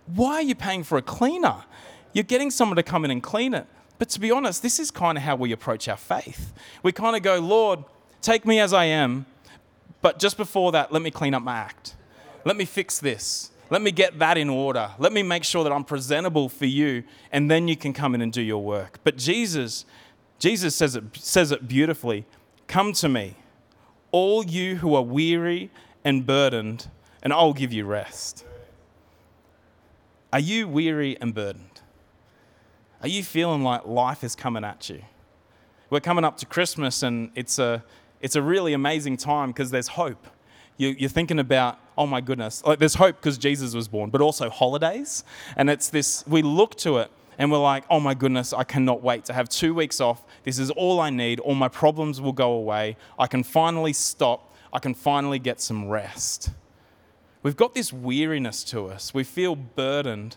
why 0.07 0.35
are 0.35 0.43
you 0.43 0.57
paying 0.57 0.83
for 0.83 0.99
a 0.99 1.03
cleaner? 1.03 1.63
You're 2.13 2.25
getting 2.25 2.51
someone 2.51 2.75
to 2.75 2.83
come 2.83 3.05
in 3.05 3.13
and 3.13 3.23
clean 3.23 3.55
it. 3.55 3.69
But 4.01 4.09
to 4.09 4.19
be 4.19 4.33
honest, 4.33 4.61
this 4.61 4.81
is 4.81 4.91
kind 4.91 5.17
of 5.17 5.23
how 5.23 5.37
we 5.37 5.53
approach 5.53 5.87
our 5.87 5.97
faith. 5.97 6.53
We 6.83 6.91
kind 6.91 7.15
of 7.15 7.23
go, 7.23 7.39
Lord, 7.39 7.85
take 8.23 8.45
me 8.45 8.59
as 8.59 8.73
I 8.73 8.87
am, 8.87 9.27
but 10.03 10.19
just 10.19 10.37
before 10.37 10.73
that, 10.73 10.93
let 10.93 11.01
me 11.01 11.13
clean 11.13 11.33
up 11.33 11.45
my 11.45 11.57
act. 11.57 11.95
Let 12.45 12.57
me 12.57 12.65
fix 12.65 12.99
this. 12.99 13.53
Let 13.69 13.83
me 13.83 13.91
get 13.91 14.19
that 14.21 14.39
in 14.39 14.49
order. 14.49 14.91
Let 14.99 15.13
me 15.13 15.23
make 15.23 15.45
sure 15.45 15.65
that 15.65 15.73
I'm 15.73 15.85
presentable 15.85 16.49
for 16.49 16.67
you, 16.67 17.03
and 17.33 17.51
then 17.51 17.69
you 17.69 17.77
can 17.77 17.93
come 17.93 18.15
in 18.15 18.23
and 18.23 18.33
do 18.33 18.43
your 18.43 18.63
work. 18.63 19.01
But 19.03 19.17
Jesus, 19.17 19.85
Jesus 20.39 20.75
says 20.75 20.95
it, 20.95 21.05
says 21.17 21.53
it 21.53 21.67
beautifully 21.67 22.27
Come 22.69 22.93
to 22.95 23.09
me, 23.09 23.37
all 24.13 24.45
you 24.45 24.77
who 24.77 24.95
are 24.95 25.03
weary 25.03 25.71
and 26.05 26.27
burdened, 26.27 26.89
and 27.23 27.33
I'll 27.33 27.53
give 27.53 27.73
you 27.73 27.85
rest. 27.85 28.45
Are 30.33 30.41
you 30.41 30.69
weary 30.69 31.17
and 31.21 31.35
burdened? 31.35 31.81
Are 33.03 33.09
you 33.09 33.23
feeling 33.23 33.63
like 33.63 33.87
life 33.87 34.25
is 34.25 34.35
coming 34.35 34.65
at 34.65 34.89
you? 34.89 35.03
We're 35.91 36.01
coming 36.01 36.25
up 36.25 36.37
to 36.39 36.47
Christmas 36.47 37.03
and 37.03 37.31
it's 37.35 37.59
a, 37.59 37.85
it's 38.21 38.35
a 38.37 38.43
really 38.43 38.73
amazing 38.73 39.17
time 39.17 39.51
because 39.51 39.71
there's 39.71 39.89
hope. 39.89 40.27
You, 40.77 40.95
you're 40.99 41.11
thinking 41.11 41.39
about, 41.39 41.79
oh 41.99 42.07
my 42.07 42.21
goodness, 42.21 42.65
like 42.65 42.79
there's 42.79 42.95
hope 42.95 43.17
because 43.17 43.39
Jesus 43.39 43.75
was 43.75 43.89
born, 43.89 44.11
but 44.11 44.21
also 44.21 44.51
holidays. 44.51 45.25
And 45.57 45.71
it's 45.71 45.89
this, 45.89 46.25
we 46.27 46.43
look 46.43 46.75
to 46.77 46.99
it 46.99 47.11
and 47.39 47.51
we're 47.51 47.59
like, 47.59 47.85
oh 47.91 48.01
my 48.01 48.15
goodness, 48.15 48.53
I 48.53 48.65
cannot 48.65 49.03
wait 49.03 49.25
to 49.27 49.33
have 49.33 49.49
two 49.49 49.75
weeks 49.75 50.01
off. 50.01 50.25
This 50.45 50.59
is 50.59 50.71
all 50.71 51.01
I 51.01 51.11
need. 51.11 51.41
All 51.41 51.55
my 51.55 51.69
problems 51.69 52.21
will 52.21 52.33
go 52.33 52.53
away. 52.53 52.97
I 53.19 53.27
can 53.27 53.43
finally 53.43 53.93
stop. 53.93 54.55
I 54.73 54.79
can 54.79 54.95
finally 54.95 55.39
get 55.39 55.61
some 55.61 55.89
rest. 55.89 56.51
We've 57.43 57.57
got 57.57 57.75
this 57.75 57.93
weariness 57.93 58.65
to 58.65 58.87
us. 58.87 59.15
We 59.15 59.25
feel 59.25 59.55
burdened. 59.55 60.37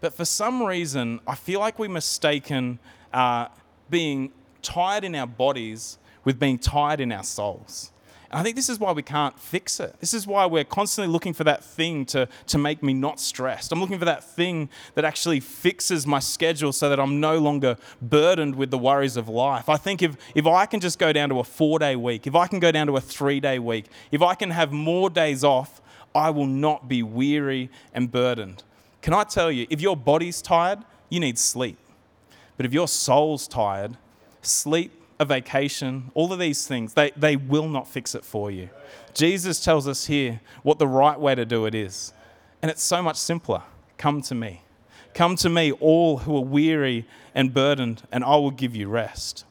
But 0.00 0.14
for 0.14 0.24
some 0.24 0.62
reason, 0.62 1.20
I 1.26 1.34
feel 1.34 1.60
like 1.60 1.78
we 1.78 1.88
mistaken 1.88 2.78
uh, 3.12 3.48
being 3.90 4.32
tired 4.62 5.04
in 5.04 5.14
our 5.14 5.26
bodies 5.26 5.98
with 6.24 6.38
being 6.38 6.58
tired 6.58 7.00
in 7.00 7.12
our 7.12 7.22
souls. 7.24 7.92
I 8.30 8.42
think 8.42 8.56
this 8.56 8.68
is 8.68 8.78
why 8.78 8.92
we 8.92 9.02
can't 9.02 9.38
fix 9.38 9.80
it. 9.80 9.98
This 10.00 10.12
is 10.12 10.26
why 10.26 10.44
we're 10.44 10.64
constantly 10.64 11.10
looking 11.10 11.32
for 11.32 11.44
that 11.44 11.64
thing 11.64 12.04
to, 12.06 12.28
to 12.48 12.58
make 12.58 12.82
me 12.82 12.92
not 12.92 13.18
stressed. 13.18 13.72
I'm 13.72 13.80
looking 13.80 13.98
for 13.98 14.04
that 14.04 14.22
thing 14.22 14.68
that 14.94 15.04
actually 15.06 15.40
fixes 15.40 16.06
my 16.06 16.18
schedule 16.18 16.72
so 16.72 16.90
that 16.90 17.00
I'm 17.00 17.20
no 17.20 17.38
longer 17.38 17.78
burdened 18.02 18.56
with 18.56 18.70
the 18.70 18.76
worries 18.76 19.16
of 19.16 19.30
life. 19.30 19.70
I 19.70 19.78
think 19.78 20.02
if, 20.02 20.16
if 20.34 20.46
I 20.46 20.66
can 20.66 20.80
just 20.80 20.98
go 20.98 21.10
down 21.10 21.30
to 21.30 21.38
a 21.38 21.44
four 21.44 21.78
day 21.78 21.96
week, 21.96 22.26
if 22.26 22.34
I 22.34 22.46
can 22.46 22.60
go 22.60 22.70
down 22.70 22.86
to 22.88 22.96
a 22.96 23.00
three 23.00 23.40
day 23.40 23.58
week, 23.58 23.86
if 24.12 24.20
I 24.20 24.34
can 24.34 24.50
have 24.50 24.72
more 24.72 25.08
days 25.08 25.42
off, 25.42 25.80
I 26.14 26.28
will 26.28 26.46
not 26.46 26.86
be 26.86 27.02
weary 27.02 27.70
and 27.94 28.10
burdened. 28.10 28.62
Can 29.00 29.14
I 29.14 29.24
tell 29.24 29.50
you, 29.50 29.66
if 29.70 29.80
your 29.80 29.96
body's 29.96 30.42
tired, 30.42 30.80
you 31.08 31.20
need 31.20 31.38
sleep. 31.38 31.78
But 32.58 32.66
if 32.66 32.74
your 32.74 32.88
soul's 32.88 33.48
tired, 33.48 33.96
sleep, 34.42 34.92
a 35.20 35.24
vacation, 35.24 36.10
all 36.14 36.32
of 36.32 36.38
these 36.38 36.66
things, 36.66 36.94
they, 36.94 37.10
they 37.16 37.36
will 37.36 37.68
not 37.68 37.88
fix 37.88 38.14
it 38.14 38.24
for 38.24 38.50
you. 38.50 38.70
Jesus 39.14 39.62
tells 39.64 39.88
us 39.88 40.06
here 40.06 40.40
what 40.62 40.78
the 40.78 40.86
right 40.86 41.18
way 41.18 41.34
to 41.34 41.44
do 41.44 41.66
it 41.66 41.74
is. 41.74 42.12
And 42.62 42.70
it's 42.70 42.82
so 42.82 43.02
much 43.02 43.16
simpler. 43.16 43.62
Come 43.96 44.22
to 44.22 44.34
me. 44.34 44.62
Come 45.14 45.36
to 45.36 45.48
me, 45.48 45.72
all 45.72 46.18
who 46.18 46.36
are 46.36 46.44
weary 46.44 47.06
and 47.34 47.52
burdened, 47.52 48.02
and 48.12 48.22
I 48.22 48.36
will 48.36 48.52
give 48.52 48.76
you 48.76 48.88
rest. 48.88 49.44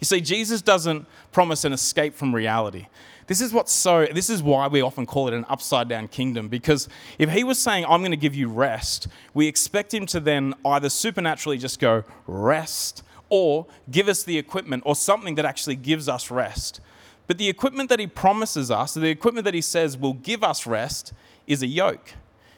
You 0.00 0.04
see, 0.04 0.20
Jesus 0.20 0.62
doesn't 0.62 1.06
promise 1.32 1.64
an 1.64 1.72
escape 1.72 2.14
from 2.14 2.34
reality. 2.34 2.86
This 3.28 3.40
is 3.40 3.52
what's 3.52 3.72
so, 3.72 4.06
this 4.06 4.30
is 4.30 4.42
why 4.42 4.68
we 4.68 4.80
often 4.80 5.04
call 5.04 5.28
it 5.28 5.34
an 5.34 5.44
upside 5.48 5.88
down 5.88 6.08
kingdom, 6.08 6.48
because 6.48 6.88
if 7.18 7.30
he 7.30 7.44
was 7.44 7.58
saying, 7.58 7.84
I'm 7.84 8.00
going 8.00 8.10
to 8.10 8.16
give 8.16 8.34
you 8.34 8.48
rest, 8.48 9.06
we 9.34 9.46
expect 9.46 9.92
him 9.92 10.06
to 10.06 10.20
then 10.20 10.54
either 10.64 10.88
supernaturally 10.88 11.58
just 11.58 11.78
go, 11.78 12.04
rest, 12.26 13.02
or 13.28 13.66
give 13.90 14.08
us 14.08 14.22
the 14.22 14.38
equipment 14.38 14.82
or 14.86 14.96
something 14.96 15.34
that 15.36 15.44
actually 15.44 15.76
gives 15.76 16.08
us 16.08 16.30
rest. 16.30 16.80
But 17.26 17.38
the 17.38 17.48
equipment 17.48 17.90
that 17.90 18.00
he 18.00 18.06
promises 18.06 18.70
us, 18.70 18.94
the 18.94 19.10
equipment 19.10 19.44
that 19.44 19.54
he 19.54 19.60
says 19.60 19.98
will 19.98 20.14
give 20.14 20.42
us 20.42 20.66
rest, 20.66 21.12
is 21.46 21.62
a 21.62 21.66
yoke. 21.66 22.14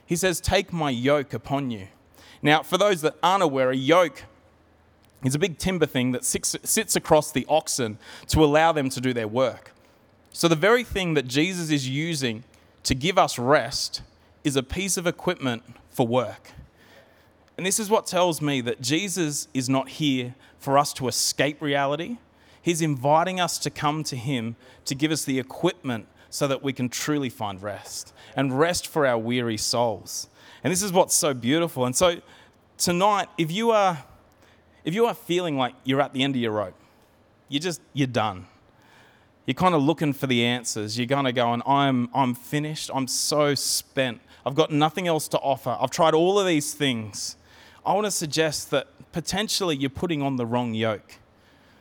He 0.06 0.16
says, 0.16 0.40
Take 0.40 0.72
my 0.72 0.90
yoke 0.90 1.34
upon 1.34 1.70
you. 1.70 1.88
Now, 2.42 2.62
for 2.62 2.78
those 2.78 3.02
that 3.02 3.16
aren't 3.22 3.42
aware, 3.42 3.70
a 3.70 3.76
yoke 3.76 4.24
is 5.24 5.34
a 5.34 5.38
big 5.38 5.58
timber 5.58 5.86
thing 5.86 6.12
that 6.12 6.24
sits 6.24 6.96
across 6.96 7.30
the 7.32 7.44
oxen 7.48 7.98
to 8.28 8.42
allow 8.42 8.72
them 8.72 8.88
to 8.90 9.00
do 9.00 9.12
their 9.12 9.28
work. 9.28 9.72
So, 10.32 10.48
the 10.48 10.56
very 10.56 10.84
thing 10.84 11.14
that 11.14 11.26
Jesus 11.26 11.70
is 11.70 11.88
using 11.88 12.44
to 12.84 12.94
give 12.94 13.18
us 13.18 13.38
rest 13.38 14.02
is 14.44 14.56
a 14.56 14.62
piece 14.62 14.96
of 14.96 15.06
equipment 15.06 15.62
for 15.90 16.06
work. 16.06 16.52
And 17.56 17.66
this 17.66 17.78
is 17.78 17.90
what 17.90 18.06
tells 18.06 18.40
me 18.40 18.60
that 18.62 18.80
Jesus 18.80 19.48
is 19.52 19.68
not 19.68 19.90
here 19.90 20.34
for 20.60 20.78
us 20.78 20.92
to 20.92 21.08
escape 21.08 21.60
reality. 21.60 22.18
He's 22.62 22.82
inviting 22.82 23.40
us 23.40 23.58
to 23.58 23.70
come 23.70 24.04
to 24.04 24.16
Him 24.16 24.54
to 24.84 24.94
give 24.94 25.10
us 25.10 25.24
the 25.24 25.40
equipment 25.40 26.06
so 26.28 26.46
that 26.46 26.62
we 26.62 26.72
can 26.72 26.88
truly 26.88 27.30
find 27.30 27.60
rest 27.60 28.12
and 28.36 28.56
rest 28.56 28.86
for 28.86 29.06
our 29.06 29.18
weary 29.18 29.56
souls. 29.56 30.28
And 30.62 30.70
this 30.70 30.82
is 30.82 30.92
what's 30.92 31.16
so 31.16 31.34
beautiful. 31.34 31.86
And 31.86 31.96
so 31.96 32.20
tonight, 32.76 33.28
if 33.36 33.50
you 33.50 33.70
are 33.72 34.04
if 34.84 34.94
you 34.94 35.06
are 35.06 35.14
feeling 35.14 35.58
like 35.58 35.74
you're 35.84 36.00
at 36.00 36.12
the 36.12 36.22
end 36.22 36.36
of 36.36 36.40
your 36.40 36.52
rope, 36.52 36.74
you're 37.48 37.60
just 37.60 37.80
you're 37.92 38.06
done. 38.06 38.46
You're 39.46 39.54
kind 39.54 39.74
of 39.74 39.82
looking 39.82 40.12
for 40.12 40.26
the 40.26 40.44
answers. 40.44 40.98
You're 40.98 41.08
kind 41.08 41.26
of 41.26 41.34
going, 41.34 41.62
I'm 41.66 42.10
I'm 42.14 42.34
finished. 42.34 42.90
I'm 42.94 43.08
so 43.08 43.54
spent. 43.54 44.20
I've 44.44 44.54
got 44.54 44.70
nothing 44.70 45.08
else 45.08 45.26
to 45.28 45.38
offer. 45.38 45.76
I've 45.80 45.90
tried 45.90 46.14
all 46.14 46.38
of 46.38 46.46
these 46.46 46.74
things. 46.74 47.36
I 47.84 47.94
want 47.94 48.04
to 48.04 48.10
suggest 48.10 48.70
that 48.70 48.88
potentially 49.12 49.76
you're 49.76 49.90
putting 49.90 50.22
on 50.22 50.36
the 50.36 50.44
wrong 50.44 50.74
yoke. 50.74 51.16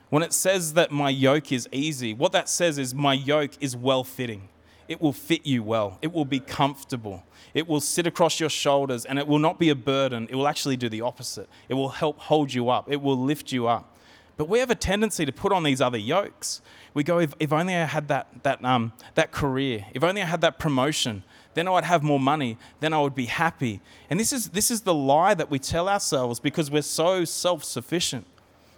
When 0.09 0.23
it 0.23 0.33
says 0.33 0.73
that 0.73 0.91
my 0.91 1.09
yoke 1.09 1.51
is 1.51 1.67
easy, 1.71 2.13
what 2.13 2.31
that 2.31 2.49
says 2.49 2.77
is 2.77 2.95
my 2.95 3.13
yoke 3.13 3.51
is 3.59 3.75
well 3.75 4.03
fitting. 4.03 4.49
It 4.87 5.01
will 5.01 5.13
fit 5.13 5.45
you 5.45 5.61
well, 5.61 5.99
it 6.01 6.11
will 6.11 6.25
be 6.25 6.39
comfortable, 6.39 7.23
it 7.53 7.67
will 7.67 7.79
sit 7.79 8.07
across 8.07 8.39
your 8.39 8.49
shoulders, 8.49 9.05
and 9.05 9.19
it 9.19 9.27
will 9.27 9.37
not 9.37 9.59
be 9.59 9.69
a 9.69 9.75
burden. 9.75 10.27
It 10.31 10.35
will 10.35 10.47
actually 10.47 10.77
do 10.77 10.89
the 10.89 11.01
opposite. 11.01 11.47
It 11.67 11.75
will 11.75 11.89
help 11.89 12.17
hold 12.17 12.53
you 12.53 12.69
up, 12.69 12.91
it 12.91 13.01
will 13.01 13.17
lift 13.17 13.51
you 13.51 13.67
up. 13.67 13.95
But 14.35 14.47
we 14.47 14.59
have 14.59 14.71
a 14.71 14.75
tendency 14.75 15.25
to 15.25 15.33
put 15.33 15.51
on 15.51 15.63
these 15.63 15.81
other 15.81 15.97
yokes. 15.97 16.61
We 16.93 17.03
go, 17.03 17.19
if, 17.19 17.33
if 17.39 17.51
only 17.51 17.75
I 17.75 17.83
had 17.83 18.07
that, 18.07 18.29
that, 18.43 18.63
um, 18.63 18.93
that 19.15 19.31
career, 19.31 19.85
if 19.93 20.01
only 20.01 20.21
I 20.21 20.25
had 20.25 20.41
that 20.41 20.57
promotion, 20.57 21.23
then 21.53 21.67
I 21.67 21.71
would 21.71 21.83
have 21.83 22.03
more 22.03 22.19
money, 22.19 22.57
then 22.79 22.93
I 22.93 23.01
would 23.01 23.15
be 23.15 23.25
happy. 23.25 23.81
And 24.09 24.19
this 24.19 24.31
is, 24.31 24.49
this 24.49 24.69
is 24.69 24.81
the 24.81 24.93
lie 24.93 25.33
that 25.33 25.49
we 25.49 25.59
tell 25.59 25.89
ourselves 25.89 26.39
because 26.39 26.69
we're 26.69 26.81
so 26.81 27.25
self 27.25 27.63
sufficient. 27.63 28.25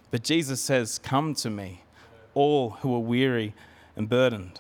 But 0.10 0.24
Jesus 0.24 0.62
says, 0.62 1.00
Come 1.00 1.34
to 1.36 1.50
me, 1.50 1.84
all 2.34 2.72
who 2.82 2.94
are 2.96 3.00
weary 3.00 3.54
and 3.96 4.08
burdened. 4.08 4.60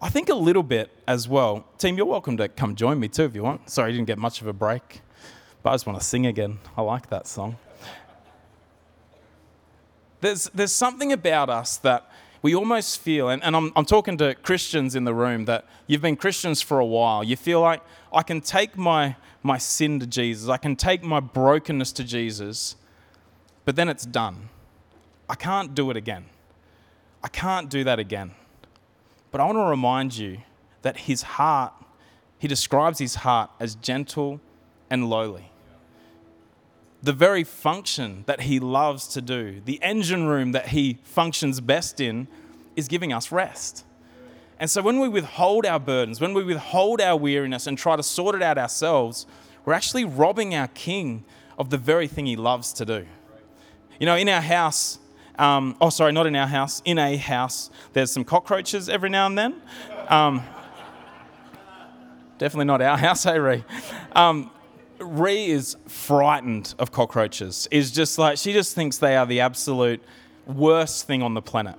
I 0.00 0.10
think 0.10 0.28
a 0.28 0.34
little 0.34 0.62
bit 0.62 0.90
as 1.08 1.26
well. 1.26 1.64
Team, 1.78 1.96
you're 1.96 2.06
welcome 2.06 2.36
to 2.36 2.48
come 2.48 2.74
join 2.74 3.00
me 3.00 3.08
too 3.08 3.24
if 3.24 3.34
you 3.34 3.42
want. 3.42 3.70
Sorry, 3.70 3.92
you 3.92 3.96
didn't 3.96 4.08
get 4.08 4.18
much 4.18 4.40
of 4.40 4.46
a 4.46 4.52
break, 4.52 5.00
but 5.62 5.70
I 5.70 5.74
just 5.74 5.86
want 5.86 5.98
to 5.98 6.04
sing 6.04 6.26
again. 6.26 6.58
I 6.76 6.82
like 6.82 7.08
that 7.08 7.26
song. 7.26 7.56
There's, 10.20 10.50
there's 10.54 10.72
something 10.72 11.12
about 11.12 11.48
us 11.48 11.76
that 11.78 12.10
we 12.42 12.54
almost 12.54 13.00
feel, 13.00 13.28
and, 13.28 13.42
and 13.42 13.56
I'm, 13.56 13.72
I'm 13.76 13.84
talking 13.84 14.16
to 14.18 14.34
Christians 14.34 14.94
in 14.94 15.04
the 15.04 15.14
room, 15.14 15.44
that 15.46 15.64
you've 15.86 16.02
been 16.02 16.16
Christians 16.16 16.62
for 16.62 16.78
a 16.78 16.84
while. 16.84 17.24
You 17.24 17.36
feel 17.36 17.60
like 17.60 17.82
I 18.12 18.22
can 18.22 18.40
take 18.40 18.76
my, 18.76 19.16
my 19.42 19.58
sin 19.58 20.00
to 20.00 20.06
Jesus, 20.06 20.48
I 20.48 20.56
can 20.56 20.76
take 20.76 21.02
my 21.02 21.20
brokenness 21.20 21.92
to 21.92 22.04
Jesus, 22.04 22.76
but 23.64 23.76
then 23.76 23.88
it's 23.88 24.06
done. 24.06 24.48
I 25.28 25.34
can't 25.34 25.74
do 25.74 25.90
it 25.90 25.96
again. 25.96 26.26
I 27.22 27.28
can't 27.28 27.68
do 27.68 27.82
that 27.84 27.98
again. 27.98 28.32
But 29.32 29.40
I 29.40 29.44
want 29.44 29.58
to 29.58 29.64
remind 29.64 30.16
you 30.16 30.38
that 30.82 30.96
his 30.96 31.22
heart, 31.22 31.72
he 32.38 32.46
describes 32.46 32.98
his 33.00 33.16
heart 33.16 33.50
as 33.58 33.74
gentle 33.74 34.40
and 34.88 35.10
lowly. 35.10 35.50
The 37.02 37.12
very 37.12 37.44
function 37.44 38.24
that 38.26 38.42
he 38.42 38.58
loves 38.58 39.06
to 39.08 39.20
do, 39.20 39.60
the 39.64 39.80
engine 39.82 40.26
room 40.26 40.52
that 40.52 40.68
he 40.68 40.98
functions 41.02 41.60
best 41.60 42.00
in, 42.00 42.26
is 42.74 42.88
giving 42.88 43.12
us 43.12 43.30
rest. 43.30 43.84
And 44.58 44.70
so 44.70 44.80
when 44.82 44.98
we 44.98 45.08
withhold 45.08 45.66
our 45.66 45.78
burdens, 45.78 46.20
when 46.20 46.32
we 46.32 46.42
withhold 46.42 47.00
our 47.00 47.16
weariness 47.16 47.66
and 47.66 47.76
try 47.76 47.96
to 47.96 48.02
sort 48.02 48.34
it 48.34 48.42
out 48.42 48.56
ourselves, 48.56 49.26
we're 49.64 49.74
actually 49.74 50.04
robbing 50.04 50.54
our 50.54 50.68
king 50.68 51.24
of 51.58 51.70
the 51.70 51.78
very 51.78 52.06
thing 52.06 52.26
he 52.26 52.36
loves 52.36 52.72
to 52.74 52.84
do. 52.84 53.06
You 54.00 54.06
know, 54.06 54.16
in 54.16 54.28
our 54.28 54.40
house, 54.40 54.98
um, 55.38 55.76
oh, 55.80 55.90
sorry, 55.90 56.12
not 56.12 56.26
in 56.26 56.36
our 56.36 56.46
house, 56.46 56.80
in 56.84 56.98
a 56.98 57.16
house, 57.16 57.70
there's 57.92 58.10
some 58.10 58.24
cockroaches 58.24 58.88
every 58.88 59.10
now 59.10 59.26
and 59.26 59.36
then. 59.36 59.60
Um, 60.08 60.42
definitely 62.38 62.66
not 62.66 62.80
our 62.80 62.96
house, 62.98 63.24
hey, 63.24 63.38
Ree? 63.38 63.64
Um, 64.12 64.50
Ree 64.98 65.46
is 65.46 65.76
frightened 65.86 66.74
of 66.78 66.92
cockroaches. 66.92 67.68
Is 67.70 67.90
just 67.90 68.18
like, 68.18 68.38
she 68.38 68.52
just 68.52 68.74
thinks 68.74 68.98
they 68.98 69.16
are 69.16 69.26
the 69.26 69.40
absolute 69.40 70.02
worst 70.46 71.06
thing 71.06 71.22
on 71.22 71.34
the 71.34 71.42
planet. 71.42 71.76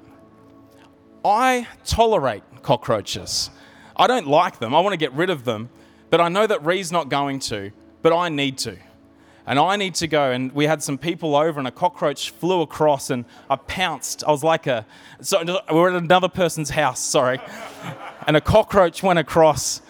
I 1.23 1.67
tolerate 1.85 2.43
cockroaches. 2.61 3.49
I 3.95 4.07
don't 4.07 4.27
like 4.27 4.59
them. 4.59 4.75
I 4.75 4.79
want 4.81 4.93
to 4.93 4.97
get 4.97 5.13
rid 5.13 5.29
of 5.29 5.43
them, 5.45 5.69
but 6.09 6.21
I 6.21 6.29
know 6.29 6.45
that 6.47 6.65
Ree's 6.65 6.91
not 6.91 7.09
going 7.09 7.39
to, 7.39 7.71
but 8.01 8.13
I 8.13 8.29
need 8.29 8.57
to 8.59 8.77
and 9.47 9.57
I 9.57 9.77
need 9.77 9.95
to 9.95 10.07
go. 10.07 10.31
And 10.31 10.51
we 10.51 10.65
had 10.65 10.83
some 10.83 10.97
people 10.97 11.35
over, 11.35 11.57
and 11.57 11.67
a 11.67 11.71
cockroach 11.71 12.29
flew 12.31 12.61
across, 12.61 13.09
and 13.09 13.25
I 13.49 13.55
pounced. 13.55 14.23
I 14.27 14.31
was 14.31 14.43
like 14.43 14.67
a, 14.67 14.85
so 15.21 15.61
we're 15.71 15.89
at 15.89 16.03
another 16.03 16.27
person's 16.27 16.69
house, 16.69 16.99
sorry, 16.99 17.39
and 18.27 18.35
a 18.35 18.41
cockroach 18.41 19.01
went 19.01 19.17
across, 19.17 19.81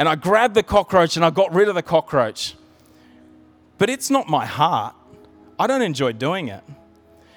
and 0.00 0.08
I 0.08 0.14
grabbed 0.14 0.54
the 0.54 0.62
cockroach 0.62 1.16
and 1.16 1.24
I 1.26 1.28
got 1.28 1.52
rid 1.52 1.68
of 1.68 1.74
the 1.74 1.82
cockroach. 1.82 2.54
But 3.76 3.90
it's 3.90 4.08
not 4.08 4.30
my 4.30 4.46
heart. 4.46 4.94
I 5.58 5.66
don't 5.66 5.82
enjoy 5.82 6.12
doing 6.12 6.48
it. 6.48 6.64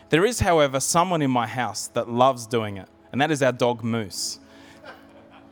There 0.07 0.25
is, 0.25 0.39
however, 0.39 0.79
someone 0.79 1.21
in 1.21 1.29
my 1.29 1.45
house 1.45 1.87
that 1.87 2.09
loves 2.09 2.47
doing 2.47 2.77
it, 2.77 2.87
and 3.11 3.19
that 3.19 3.31
is 3.31 3.43
our 3.43 3.51
dog 3.51 3.83
Moose. 3.83 4.39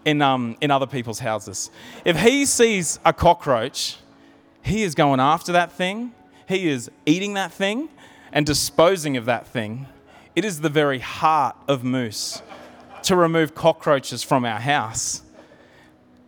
In, 0.06 0.21
um, 0.21 0.56
in 0.62 0.71
other 0.71 0.88
people's 0.88 1.19
houses. 1.19 1.69
If 2.06 2.17
he 2.17 2.45
sees 2.45 2.97
a 3.04 3.12
cockroach, 3.12 3.97
he 4.63 4.82
is 4.82 4.95
going 4.95 5.19
after 5.19 5.52
that 5.52 5.71
thing, 5.71 6.13
He 6.47 6.69
is 6.69 6.89
eating 7.06 7.34
that 7.34 7.52
thing 7.52 7.89
and 8.32 8.45
disposing 8.45 9.17
of 9.17 9.26
that 9.26 9.45
thing. 9.45 9.86
It 10.34 10.45
is 10.45 10.62
the 10.62 10.69
very 10.69 11.00
heart 11.00 11.58
of 11.67 11.84
Moose 11.84 12.41
to 13.04 13.17
remove 13.17 13.54
cockroaches 13.54 14.24
from 14.24 14.45
our 14.45 14.60
house. 14.60 15.24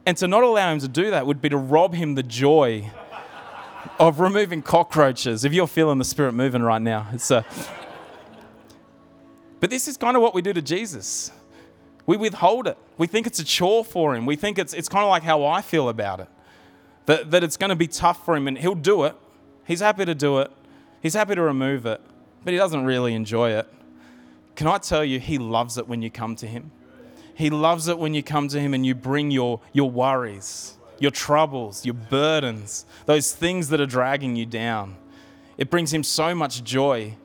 And 0.06 0.18
to 0.18 0.28
not 0.28 0.44
allow 0.44 0.72
him 0.72 0.80
to 0.80 0.88
do 0.88 1.12
that 1.12 1.26
would 1.26 1.42
be 1.42 1.50
to 1.50 1.58
rob 1.58 1.94
him 1.94 2.16
the 2.16 2.24
joy 2.24 2.92
of 4.00 4.20
removing 4.20 4.62
cockroaches. 4.62 5.46
If 5.46 5.54
you're 5.54 5.68
feeling 5.68 5.98
the 5.98 6.06
spirit 6.06 6.34
moving 6.34 6.62
right 6.62 6.82
now, 6.82 7.08
it's 7.13 7.32
a. 7.32 7.46
But 9.60 9.70
this 9.70 9.88
is 9.88 9.96
kind 9.96 10.18
of 10.18 10.22
what 10.22 10.34
we 10.34 10.42
do 10.42 10.52
to 10.52 10.62
Jesus. 10.62 11.32
We 12.06 12.18
withhold 12.18 12.68
it. 12.68 12.78
We 12.98 13.08
think 13.08 13.28
it's 13.28 13.39
a 13.39 13.46
chore 13.46 13.86
for 13.86 14.13
him. 14.13 14.26
We 14.26 14.36
think 14.36 14.60
it's, 14.60 14.74
it's 14.74 14.89
kind 14.89 15.04
of 15.04 15.10
like 15.10 15.24
how 15.24 15.46
I 15.46 15.62
feel 15.62 15.88
about 15.88 16.20
it 16.20 16.28
that, 17.06 17.32
that 17.32 17.44
it's 17.44 17.58
going 17.58 17.70
to 17.70 17.76
be 17.76 17.88
tough 17.88 18.24
for 18.26 18.36
him 18.36 18.48
and 18.48 18.58
he'll 18.58 18.76
do 18.76 19.04
it. 19.04 19.16
He's 19.66 19.80
happy 19.80 20.06
to 20.06 20.16
do 20.16 20.39
it. 20.39 20.52
He's 21.02 21.13
happy 21.13 21.36
to 21.36 21.42
remove 21.42 21.86
it, 21.86 22.02
but 22.44 22.54
he 22.54 22.58
doesn't 22.58 22.86
really 22.86 23.13
enjoy 23.13 23.52
it. 23.52 23.68
Can 24.56 24.68
I 24.68 24.78
tell 24.78 25.04
you, 25.04 25.20
he 25.20 25.38
loves 25.38 25.78
it 25.78 25.88
when 25.88 26.02
you 26.02 26.10
come 26.10 26.36
to 26.38 26.48
him? 26.48 26.72
He 27.36 27.50
loves 27.50 27.88
it 27.88 27.98
when 27.98 28.13
you 28.13 28.24
come 28.24 28.48
to 28.50 28.60
him 28.60 28.74
and 28.74 28.86
you 28.86 28.96
bring 28.96 29.32
your, 29.32 29.62
your 29.72 29.89
worries, 29.89 30.78
your 31.00 31.12
troubles, 31.12 31.86
your 31.86 31.96
burdens, 31.96 32.86
those 33.06 33.34
things 33.34 33.69
that 33.69 33.82
are 33.82 33.86
dragging 33.86 34.36
you 34.36 34.46
down. 34.46 34.96
It 35.58 35.69
brings 35.69 35.93
him 35.93 36.04
so 36.04 36.36
much 36.36 36.63
joy 36.63 37.15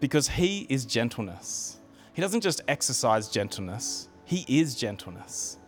because 0.00 0.28
he 0.28 0.66
is 0.68 0.84
gentleness. 0.84 1.78
He 2.12 2.22
doesn't 2.22 2.42
just 2.42 2.60
exercise 2.68 3.28
gentleness, 3.28 4.08
he 4.24 4.44
is 4.48 4.74
gentleness. 4.74 5.58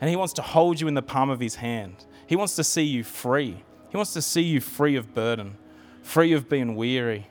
And 0.00 0.10
he 0.10 0.16
wants 0.16 0.34
to 0.34 0.42
hold 0.42 0.80
you 0.80 0.88
in 0.88 0.94
the 0.94 1.02
palm 1.02 1.30
of 1.30 1.40
his 1.40 1.56
hand. 1.56 2.04
He 2.26 2.36
wants 2.36 2.56
to 2.56 2.64
see 2.64 2.82
you 2.82 3.04
free. 3.04 3.62
He 3.88 3.96
wants 3.96 4.12
to 4.14 4.22
see 4.22 4.42
you 4.42 4.60
free 4.60 4.96
of 4.96 5.14
burden, 5.14 5.56
free 6.02 6.32
of 6.32 6.48
being 6.48 6.74
weary. 6.74 7.28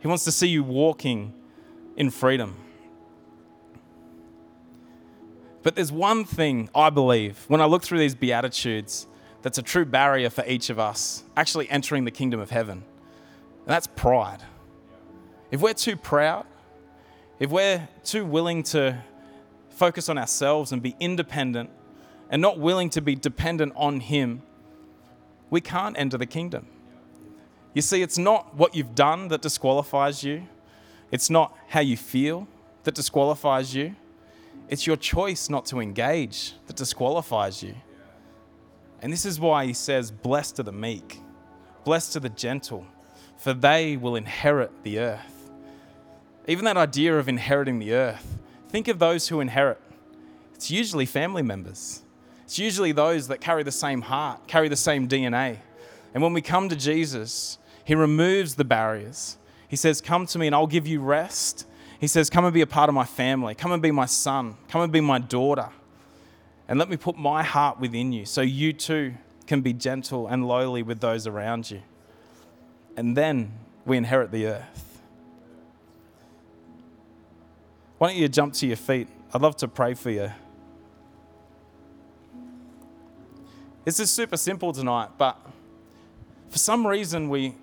He 0.00 0.08
wants 0.08 0.24
to 0.24 0.32
see 0.32 0.48
you 0.48 0.64
walking 0.64 1.34
in 1.96 2.10
freedom. 2.10 2.56
But 5.66 5.74
there's 5.74 5.90
one 5.90 6.24
thing 6.24 6.70
I 6.76 6.90
believe 6.90 7.44
when 7.48 7.60
I 7.60 7.64
look 7.64 7.82
through 7.82 7.98
these 7.98 8.14
Beatitudes 8.14 9.08
that's 9.42 9.58
a 9.58 9.62
true 9.62 9.84
barrier 9.84 10.30
for 10.30 10.44
each 10.46 10.70
of 10.70 10.78
us 10.78 11.24
actually 11.36 11.68
entering 11.68 12.04
the 12.04 12.12
kingdom 12.12 12.38
of 12.38 12.50
heaven, 12.50 12.84
and 12.84 13.66
that's 13.66 13.88
pride. 13.88 14.44
If 15.50 15.60
we're 15.60 15.74
too 15.74 15.96
proud, 15.96 16.46
if 17.40 17.50
we're 17.50 17.88
too 18.04 18.24
willing 18.24 18.62
to 18.62 19.02
focus 19.70 20.08
on 20.08 20.18
ourselves 20.18 20.70
and 20.70 20.80
be 20.80 20.94
independent 21.00 21.70
and 22.30 22.40
not 22.40 22.60
willing 22.60 22.88
to 22.90 23.00
be 23.00 23.16
dependent 23.16 23.72
on 23.74 23.98
Him, 23.98 24.42
we 25.50 25.60
can't 25.60 25.98
enter 25.98 26.16
the 26.16 26.26
kingdom. 26.26 26.68
You 27.74 27.82
see, 27.82 28.02
it's 28.02 28.18
not 28.18 28.54
what 28.54 28.76
you've 28.76 28.94
done 28.94 29.26
that 29.28 29.42
disqualifies 29.42 30.22
you. 30.22 30.46
It's 31.10 31.28
not 31.28 31.58
how 31.66 31.80
you 31.80 31.96
feel 31.96 32.46
that 32.84 32.94
disqualifies 32.94 33.74
you, 33.74 33.96
it's 34.68 34.86
your 34.86 34.96
choice 34.96 35.48
not 35.48 35.66
to 35.66 35.80
engage 35.80 36.54
that 36.66 36.76
disqualifies 36.76 37.62
you. 37.62 37.74
And 39.00 39.12
this 39.12 39.24
is 39.24 39.38
why 39.38 39.66
he 39.66 39.72
says, 39.72 40.10
Blessed 40.10 40.60
are 40.60 40.64
the 40.64 40.72
meek, 40.72 41.20
blessed 41.84 42.16
are 42.16 42.20
the 42.20 42.28
gentle, 42.28 42.86
for 43.36 43.52
they 43.52 43.96
will 43.96 44.16
inherit 44.16 44.70
the 44.82 44.98
earth. 44.98 45.50
Even 46.48 46.64
that 46.64 46.76
idea 46.76 47.18
of 47.18 47.28
inheriting 47.28 47.78
the 47.78 47.92
earth, 47.92 48.38
think 48.68 48.88
of 48.88 48.98
those 48.98 49.28
who 49.28 49.40
inherit. 49.40 49.80
It's 50.54 50.70
usually 50.70 51.06
family 51.06 51.42
members. 51.42 52.02
It's 52.44 52.58
usually 52.58 52.92
those 52.92 53.28
that 53.28 53.40
carry 53.40 53.62
the 53.62 53.72
same 53.72 54.02
heart, 54.02 54.46
carry 54.46 54.68
the 54.68 54.76
same 54.76 55.08
DNA. 55.08 55.58
And 56.14 56.22
when 56.22 56.32
we 56.32 56.40
come 56.40 56.68
to 56.68 56.76
Jesus, 56.76 57.58
He 57.84 57.94
removes 57.94 58.54
the 58.54 58.64
barriers. 58.64 59.36
He 59.68 59.76
says, 59.76 60.00
Come 60.00 60.26
to 60.26 60.38
me 60.38 60.46
and 60.46 60.54
I'll 60.54 60.66
give 60.66 60.86
you 60.86 61.00
rest. 61.00 61.66
He 61.98 62.06
says, 62.06 62.28
Come 62.30 62.44
and 62.44 62.54
be 62.54 62.60
a 62.60 62.66
part 62.66 62.88
of 62.88 62.94
my 62.94 63.04
family. 63.04 63.54
Come 63.54 63.72
and 63.72 63.82
be 63.82 63.90
my 63.90 64.06
son. 64.06 64.56
Come 64.68 64.82
and 64.82 64.92
be 64.92 65.00
my 65.00 65.18
daughter. 65.18 65.70
And 66.68 66.78
let 66.78 66.90
me 66.90 66.96
put 66.96 67.16
my 67.16 67.42
heart 67.42 67.78
within 67.78 68.12
you 68.12 68.24
so 68.26 68.40
you 68.40 68.72
too 68.72 69.14
can 69.46 69.60
be 69.60 69.72
gentle 69.72 70.26
and 70.26 70.46
lowly 70.46 70.82
with 70.82 71.00
those 71.00 71.26
around 71.26 71.70
you. 71.70 71.82
And 72.96 73.16
then 73.16 73.52
we 73.84 73.96
inherit 73.96 74.32
the 74.32 74.46
earth. 74.46 75.00
Why 77.98 78.08
don't 78.08 78.16
you 78.16 78.28
jump 78.28 78.54
to 78.54 78.66
your 78.66 78.76
feet? 78.76 79.08
I'd 79.32 79.40
love 79.40 79.56
to 79.58 79.68
pray 79.68 79.94
for 79.94 80.10
you. 80.10 80.30
This 83.84 84.00
is 84.00 84.10
super 84.10 84.36
simple 84.36 84.72
tonight, 84.72 85.10
but 85.16 85.38
for 86.50 86.58
some 86.58 86.86
reason 86.86 87.28
we, 87.28 87.54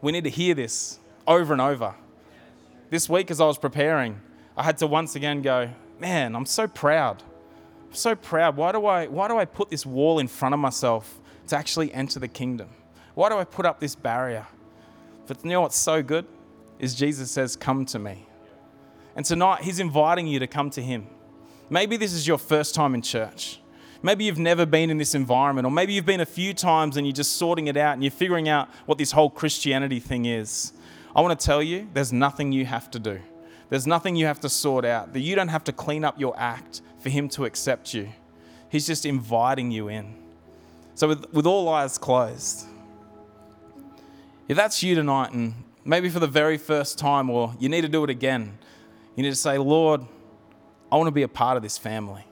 we 0.00 0.10
need 0.10 0.24
to 0.24 0.30
hear 0.30 0.54
this 0.54 0.98
over 1.26 1.52
and 1.52 1.60
over. 1.60 1.94
This 2.88 3.08
week, 3.08 3.32
as 3.32 3.40
I 3.40 3.46
was 3.46 3.58
preparing, 3.58 4.20
I 4.56 4.62
had 4.62 4.78
to 4.78 4.86
once 4.86 5.16
again 5.16 5.42
go, 5.42 5.70
man, 5.98 6.36
I'm 6.36 6.46
so 6.46 6.68
proud. 6.68 7.20
I'm 7.88 7.94
so 7.94 8.14
proud. 8.14 8.56
Why 8.56 8.70
do 8.70 8.86
I, 8.86 9.06
why 9.06 9.26
do 9.26 9.36
I 9.36 9.44
put 9.44 9.70
this 9.70 9.84
wall 9.84 10.20
in 10.20 10.28
front 10.28 10.54
of 10.54 10.60
myself 10.60 11.20
to 11.48 11.56
actually 11.56 11.92
enter 11.92 12.20
the 12.20 12.28
kingdom? 12.28 12.68
Why 13.14 13.28
do 13.28 13.38
I 13.38 13.44
put 13.44 13.66
up 13.66 13.80
this 13.80 13.96
barrier? 13.96 14.46
But 15.26 15.42
you 15.42 15.50
know 15.50 15.62
what's 15.62 15.76
so 15.76 16.00
good? 16.00 16.26
Is 16.78 16.94
Jesus 16.94 17.30
says, 17.30 17.56
Come 17.56 17.86
to 17.86 17.98
me. 17.98 18.24
And 19.16 19.24
tonight, 19.24 19.62
He's 19.62 19.80
inviting 19.80 20.28
you 20.28 20.38
to 20.38 20.46
come 20.46 20.70
to 20.70 20.82
Him. 20.82 21.08
Maybe 21.68 21.96
this 21.96 22.12
is 22.12 22.28
your 22.28 22.38
first 22.38 22.74
time 22.74 22.94
in 22.94 23.02
church. 23.02 23.60
Maybe 24.02 24.24
you've 24.26 24.38
never 24.38 24.64
been 24.64 24.90
in 24.90 24.98
this 24.98 25.16
environment, 25.16 25.66
or 25.66 25.72
maybe 25.72 25.92
you've 25.92 26.06
been 26.06 26.20
a 26.20 26.26
few 26.26 26.54
times 26.54 26.96
and 26.96 27.04
you're 27.04 27.14
just 27.14 27.32
sorting 27.32 27.66
it 27.66 27.76
out 27.76 27.94
and 27.94 28.04
you're 28.04 28.12
figuring 28.12 28.48
out 28.48 28.68
what 28.84 28.98
this 28.98 29.10
whole 29.10 29.30
Christianity 29.30 29.98
thing 29.98 30.26
is. 30.26 30.72
I 31.16 31.22
want 31.22 31.40
to 31.40 31.46
tell 31.46 31.62
you, 31.62 31.88
there's 31.94 32.12
nothing 32.12 32.52
you 32.52 32.66
have 32.66 32.90
to 32.90 32.98
do. 32.98 33.20
There's 33.70 33.86
nothing 33.86 34.16
you 34.16 34.26
have 34.26 34.38
to 34.40 34.50
sort 34.50 34.84
out. 34.84 35.14
That 35.14 35.20
you 35.20 35.34
don't 35.34 35.48
have 35.48 35.64
to 35.64 35.72
clean 35.72 36.04
up 36.04 36.20
your 36.20 36.38
act 36.38 36.82
for 36.98 37.08
Him 37.08 37.30
to 37.30 37.46
accept 37.46 37.94
you. 37.94 38.10
He's 38.68 38.86
just 38.86 39.06
inviting 39.06 39.70
you 39.70 39.88
in. 39.88 40.14
So, 40.94 41.08
with, 41.08 41.32
with 41.32 41.46
all 41.46 41.70
eyes 41.70 41.96
closed, 41.96 42.66
if 44.46 44.58
that's 44.58 44.82
you 44.82 44.94
tonight, 44.94 45.32
and 45.32 45.54
maybe 45.86 46.10
for 46.10 46.20
the 46.20 46.26
very 46.26 46.58
first 46.58 46.98
time, 46.98 47.30
or 47.30 47.54
you 47.58 47.70
need 47.70 47.80
to 47.80 47.88
do 47.88 48.04
it 48.04 48.10
again, 48.10 48.58
you 49.16 49.22
need 49.22 49.30
to 49.30 49.36
say, 49.36 49.56
Lord, 49.56 50.02
I 50.92 50.96
want 50.96 51.08
to 51.08 51.12
be 51.12 51.22
a 51.22 51.28
part 51.28 51.56
of 51.56 51.62
this 51.62 51.78
family. 51.78 52.24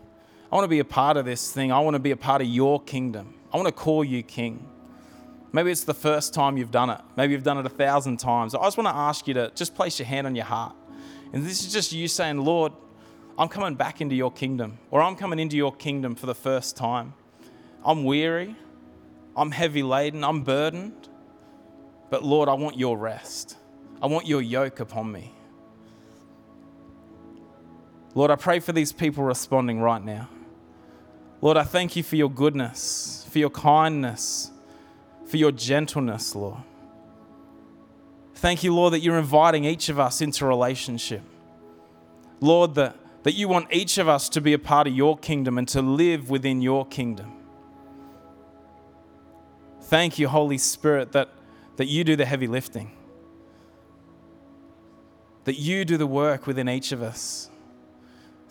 I 0.53 0.55
want 0.55 0.65
to 0.65 0.69
be 0.69 0.79
a 0.79 0.85
part 0.85 1.17
of 1.17 1.25
this 1.25 1.51
thing. 1.51 1.73
I 1.73 1.81
want 1.81 1.95
to 1.95 2.01
be 2.01 2.11
a 2.11 2.17
part 2.17 2.43
of 2.43 2.49
your 2.49 2.83
kingdom. 2.83 3.35
I 3.51 3.57
want 3.57 3.67
to 3.67 3.73
call 3.73 4.05
you 4.05 4.23
king. 4.23 4.69
Maybe 5.55 5.71
it's 5.71 5.85
the 5.85 5.95
first 5.95 6.35
time 6.35 6.57
you've 6.57 6.73
done 6.73 6.91
it. 6.91 7.01
Maybe 7.17 7.33
you've 7.33 7.45
done 7.45 7.59
it 7.59 7.65
a 7.65 7.69
thousand 7.69 8.17
times. 8.17 8.57
I 8.57 8.63
just 8.65 8.77
want 8.77 8.89
to 8.89 8.95
ask 8.95 9.29
you 9.29 9.35
to 9.35 9.53
just 9.55 9.73
place 9.77 10.01
your 10.01 10.07
hand 10.07 10.27
on 10.27 10.35
your 10.35 10.47
heart. 10.47 10.75
And 11.33 11.47
this 11.47 11.65
is 11.65 11.73
just 11.73 11.93
you 11.93 12.09
saying, 12.09 12.39
Lord, 12.39 12.73
I'm 13.39 13.47
coming 13.47 13.77
back 13.77 14.01
into 14.01 14.17
your 14.17 14.33
kingdom, 14.33 14.79
or 14.91 15.01
I'm 15.01 15.15
coming 15.15 15.39
into 15.39 15.57
your 15.57 15.73
kingdom 15.73 16.17
for 16.17 16.27
the 16.27 16.35
first 16.35 16.77
time. 16.77 17.15
I'm 17.85 18.03
weary. 18.03 18.57
I'm 19.37 19.53
heavy 19.53 19.85
laden. 19.85 20.25
I'm 20.25 20.43
burdened. 20.43 21.09
But 22.11 22.25
Lord, 22.25 22.49
I 22.49 22.55
want 22.55 22.77
your 22.77 22.99
rest. 22.99 23.57
I 24.03 24.07
want 24.07 24.27
your 24.27 24.43
yoke 24.43 24.81
upon 24.81 25.13
me. 25.13 25.33
Lord, 28.17 28.33
I 28.33 28.35
pray 28.35 28.59
for 28.59 28.73
these 28.73 28.91
people 28.91 29.23
responding 29.23 29.81
right 29.81 30.05
now. 30.05 30.29
Lord, 31.41 31.57
I 31.57 31.63
thank 31.63 31.95
you 31.95 32.03
for 32.03 32.17
your 32.17 32.31
goodness, 32.31 33.25
for 33.31 33.39
your 33.39 33.51
kindness, 33.51 34.51
for 35.35 35.39
your 35.39 35.51
gentleness, 35.51 36.37
Lord. 36.37 36.59
Thank 38.37 38.63
you, 38.63 38.73
Lord, 38.73 38.93
that 38.93 39.01
you're 39.01 39.19
inviting 39.19 39.65
each 39.65 39.89
of 39.89 39.99
us 39.99 40.21
into 40.21 40.47
relationship. 40.47 41.23
Lord, 42.41 42.77
that, 42.77 42.95
that 43.25 43.33
you 43.33 43.49
want 43.49 43.67
each 43.73 43.99
of 43.99 44.09
us 44.09 44.29
to 44.29 44.41
be 44.41 44.53
a 44.53 44.61
part 44.61 44.87
of 44.87 44.95
your 44.95 45.19
kingdom 45.19 45.59
and 45.59 45.67
to 45.67 45.83
live 45.83 46.31
within 46.31 46.63
your 46.63 46.87
kingdom. 46.87 47.33
Thank 49.83 50.21
you, 50.21 50.29
Holy 50.29 50.57
Spirit, 50.57 51.11
that, 51.11 51.31
that 51.79 51.87
you 51.87 52.05
do 52.05 52.15
the 52.15 52.27
heavy 52.27 52.47
lifting, 52.47 52.93
that 55.47 55.59
you 55.59 55.85
do 55.85 55.97
the 55.97 56.07
work 56.07 56.47
within 56.47 56.69
each 56.69 56.93
of 56.93 57.03
us. 57.03 57.51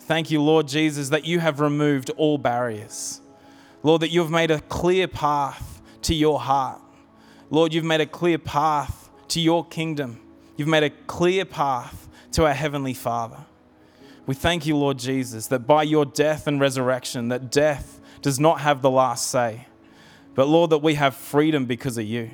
Thank 0.00 0.30
you, 0.30 0.42
Lord 0.42 0.68
Jesus, 0.68 1.08
that 1.08 1.24
you 1.24 1.40
have 1.40 1.60
removed 1.60 2.10
all 2.18 2.36
barriers. 2.36 3.22
Lord, 3.82 4.02
that 4.02 4.10
you 4.10 4.20
have 4.20 4.30
made 4.30 4.50
a 4.50 4.60
clear 4.60 5.08
path 5.08 5.73
to 6.04 6.14
your 6.14 6.40
heart. 6.40 6.80
Lord, 7.50 7.72
you've 7.72 7.84
made 7.84 8.00
a 8.00 8.06
clear 8.06 8.38
path 8.38 9.10
to 9.28 9.40
your 9.40 9.64
kingdom. 9.64 10.20
You've 10.56 10.68
made 10.68 10.82
a 10.82 10.90
clear 10.90 11.44
path 11.44 12.08
to 12.32 12.46
our 12.46 12.54
heavenly 12.54 12.94
Father. 12.94 13.44
We 14.26 14.34
thank 14.34 14.66
you, 14.66 14.76
Lord 14.76 14.98
Jesus, 14.98 15.48
that 15.48 15.66
by 15.66 15.82
your 15.82 16.06
death 16.06 16.46
and 16.46 16.60
resurrection, 16.60 17.28
that 17.28 17.50
death 17.50 18.00
does 18.22 18.40
not 18.40 18.60
have 18.60 18.80
the 18.80 18.90
last 18.90 19.30
say. 19.30 19.66
But 20.34 20.48
Lord, 20.48 20.70
that 20.70 20.78
we 20.78 20.94
have 20.94 21.14
freedom 21.14 21.66
because 21.66 21.98
of 21.98 22.04
you, 22.04 22.30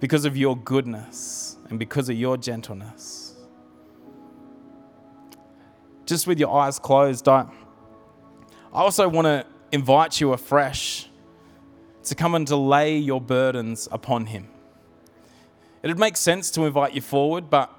because 0.00 0.24
of 0.24 0.36
your 0.36 0.56
goodness, 0.56 1.56
and 1.68 1.78
because 1.78 2.08
of 2.08 2.16
your 2.16 2.36
gentleness 2.36 3.24
just 6.06 6.26
with 6.26 6.38
your 6.38 6.54
eyes 6.54 6.78
closed, 6.78 7.28
I, 7.28 7.46
I 8.72 8.80
also 8.80 9.08
want 9.08 9.26
to 9.26 9.46
invite 9.72 10.20
you 10.20 10.32
afresh 10.32 11.08
to 12.04 12.14
come 12.14 12.34
and 12.34 12.46
to 12.48 12.56
lay 12.56 12.96
your 12.96 13.20
burdens 13.20 13.88
upon 13.90 14.26
Him. 14.26 14.48
It'd 15.82 15.98
make 15.98 16.16
sense 16.16 16.50
to 16.52 16.64
invite 16.64 16.94
you 16.94 17.00
forward, 17.00 17.50
but 17.50 17.70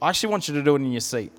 I 0.00 0.10
actually 0.10 0.30
want 0.30 0.48
you 0.48 0.54
to 0.54 0.62
do 0.62 0.74
it 0.74 0.80
in 0.80 0.90
your 0.90 1.00
seat. 1.00 1.32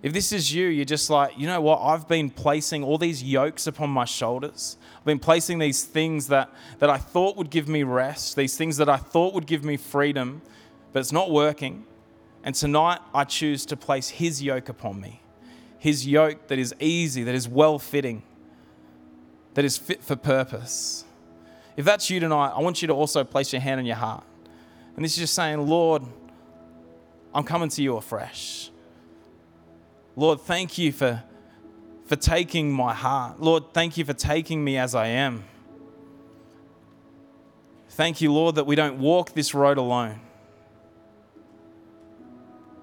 If 0.00 0.12
this 0.12 0.30
is 0.30 0.54
you, 0.54 0.68
you're 0.68 0.84
just 0.84 1.10
like, 1.10 1.36
you 1.36 1.48
know 1.48 1.60
what? 1.60 1.80
I've 1.80 2.06
been 2.06 2.30
placing 2.30 2.84
all 2.84 2.98
these 2.98 3.22
yokes 3.22 3.66
upon 3.66 3.90
my 3.90 4.04
shoulders. 4.04 4.76
I've 4.96 5.04
been 5.04 5.18
placing 5.18 5.58
these 5.58 5.82
things 5.82 6.28
that, 6.28 6.50
that 6.78 6.88
I 6.88 6.98
thought 6.98 7.36
would 7.36 7.50
give 7.50 7.68
me 7.68 7.82
rest, 7.82 8.36
these 8.36 8.56
things 8.56 8.76
that 8.76 8.88
I 8.88 8.96
thought 8.96 9.34
would 9.34 9.46
give 9.46 9.64
me 9.64 9.76
freedom, 9.76 10.42
but 10.92 11.00
it's 11.00 11.12
not 11.12 11.32
working. 11.32 11.84
And 12.44 12.54
tonight 12.54 13.00
I 13.12 13.24
choose 13.24 13.66
to 13.66 13.76
place 13.76 14.08
His 14.08 14.40
yoke 14.40 14.68
upon 14.68 15.00
me 15.00 15.20
his 15.78 16.06
yoke 16.06 16.48
that 16.48 16.58
is 16.58 16.74
easy, 16.80 17.22
that 17.24 17.34
is 17.34 17.48
well 17.48 17.78
fitting, 17.78 18.22
that 19.54 19.64
is 19.64 19.78
fit 19.78 20.02
for 20.02 20.16
purpose. 20.16 21.04
If 21.78 21.84
that's 21.84 22.10
you 22.10 22.18
tonight, 22.18 22.54
I 22.56 22.60
want 22.60 22.82
you 22.82 22.88
to 22.88 22.92
also 22.92 23.22
place 23.22 23.52
your 23.52 23.62
hand 23.62 23.78
on 23.78 23.86
your 23.86 23.94
heart. 23.94 24.24
And 24.96 25.04
this 25.04 25.12
is 25.12 25.18
just 25.18 25.34
saying, 25.34 25.64
Lord, 25.64 26.02
I'm 27.32 27.44
coming 27.44 27.68
to 27.68 27.80
you 27.80 27.96
afresh. 27.96 28.72
Lord, 30.16 30.40
thank 30.40 30.76
you 30.76 30.90
for, 30.90 31.22
for 32.04 32.16
taking 32.16 32.72
my 32.72 32.92
heart. 32.92 33.40
Lord, 33.40 33.72
thank 33.72 33.96
you 33.96 34.04
for 34.04 34.12
taking 34.12 34.64
me 34.64 34.76
as 34.76 34.96
I 34.96 35.06
am. 35.06 35.44
Thank 37.90 38.20
you, 38.20 38.32
Lord, 38.32 38.56
that 38.56 38.66
we 38.66 38.74
don't 38.74 38.98
walk 38.98 39.34
this 39.34 39.54
road 39.54 39.78
alone. 39.78 40.18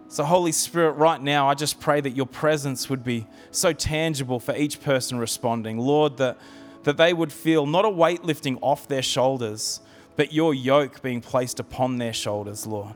So, 0.08 0.23
Holy 0.23 0.53
Spirit, 0.53 0.91
right 0.91 1.21
now, 1.21 1.49
I 1.49 1.53
just 1.53 1.81
pray 1.81 1.99
that 1.99 2.12
your 2.12 2.27
presence 2.27 2.89
would 2.89 3.03
be 3.03 3.27
so 3.51 3.73
tangible 3.73 4.39
for 4.39 4.55
each 4.55 4.79
person 4.79 5.17
responding. 5.17 5.79
Lord, 5.79 6.15
that, 6.15 6.38
that 6.86 6.98
they 6.98 7.13
would 7.13 7.34
feel 7.34 7.65
not 7.65 7.84
a 7.84 7.89
weight 7.89 8.24
lifting 8.24 8.58
off 8.62 8.88
their 8.88 9.02
shoulders, 9.02 9.82
but 10.15 10.32
your 10.32 10.54
yoke 10.54 11.02
being 11.02 11.19
placed 11.19 11.60
upon 11.60 11.98
their 11.98 12.13
shoulders, 12.13 12.67
Lord, 12.67 12.93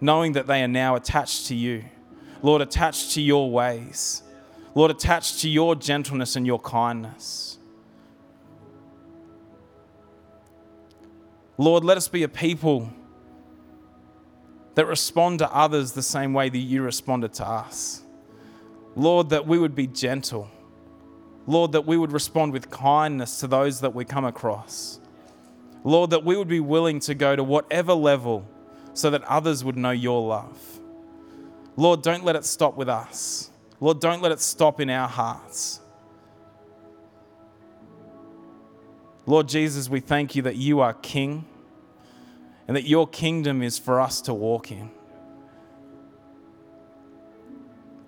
knowing 0.00 0.32
that 0.32 0.46
they 0.46 0.62
are 0.62 0.68
now 0.68 0.94
attached 0.94 1.48
to 1.48 1.54
you. 1.56 1.84
Lord, 2.40 2.62
attached 2.62 3.12
to 3.12 3.20
your 3.20 3.50
ways. 3.50 4.22
Lord, 4.76 4.92
attached 4.92 5.40
to 5.40 5.48
your 5.48 5.74
gentleness 5.74 6.36
and 6.36 6.46
your 6.46 6.60
kindness. 6.60 7.58
Lord, 11.58 11.82
let 11.84 11.96
us 11.96 12.06
be 12.06 12.22
a 12.22 12.28
people 12.28 12.90
that 14.76 14.86
respond 14.86 15.40
to 15.40 15.52
others 15.52 15.92
the 15.92 16.02
same 16.02 16.32
way 16.32 16.48
that 16.48 16.58
you 16.58 16.82
responded 16.82 17.32
to 17.34 17.46
us. 17.46 18.02
Lord, 18.94 19.30
that 19.30 19.48
we 19.48 19.58
would 19.58 19.74
be 19.74 19.88
gentle. 19.88 20.48
Lord, 21.46 21.72
that 21.72 21.86
we 21.86 21.96
would 21.96 22.12
respond 22.12 22.52
with 22.52 22.70
kindness 22.70 23.40
to 23.40 23.46
those 23.46 23.80
that 23.80 23.94
we 23.94 24.04
come 24.04 24.24
across. 24.24 25.00
Lord, 25.84 26.10
that 26.10 26.24
we 26.24 26.36
would 26.36 26.48
be 26.48 26.60
willing 26.60 27.00
to 27.00 27.14
go 27.14 27.34
to 27.34 27.42
whatever 27.42 27.92
level 27.92 28.46
so 28.94 29.10
that 29.10 29.22
others 29.24 29.64
would 29.64 29.76
know 29.76 29.90
your 29.90 30.26
love. 30.26 30.80
Lord, 31.76 32.02
don't 32.02 32.24
let 32.24 32.36
it 32.36 32.44
stop 32.44 32.76
with 32.76 32.88
us. 32.88 33.50
Lord, 33.80 34.00
don't 34.00 34.22
let 34.22 34.30
it 34.30 34.40
stop 34.40 34.80
in 34.80 34.90
our 34.90 35.08
hearts. 35.08 35.80
Lord 39.26 39.48
Jesus, 39.48 39.88
we 39.88 40.00
thank 40.00 40.36
you 40.36 40.42
that 40.42 40.56
you 40.56 40.80
are 40.80 40.94
King 40.94 41.44
and 42.68 42.76
that 42.76 42.84
your 42.84 43.08
kingdom 43.08 43.62
is 43.62 43.78
for 43.78 44.00
us 44.00 44.20
to 44.22 44.34
walk 44.34 44.70
in. 44.70 44.90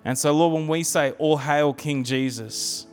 And 0.05 0.19
so, 0.19 0.33
Lord, 0.33 0.53
when 0.55 0.69
we 0.69 0.83
say, 0.83 1.13
All 1.13 1.39
hail 1.39 1.73
King 1.73 2.05
Jesus, 2.05 2.87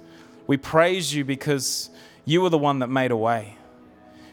we 0.52 0.58
praise 0.58 1.14
you 1.14 1.24
because 1.24 1.90
you 2.26 2.46
are 2.46 2.50
the 2.50 2.58
one 2.58 2.80
that 2.80 2.90
made 2.90 3.10
a 3.10 3.16
way, 3.16 3.56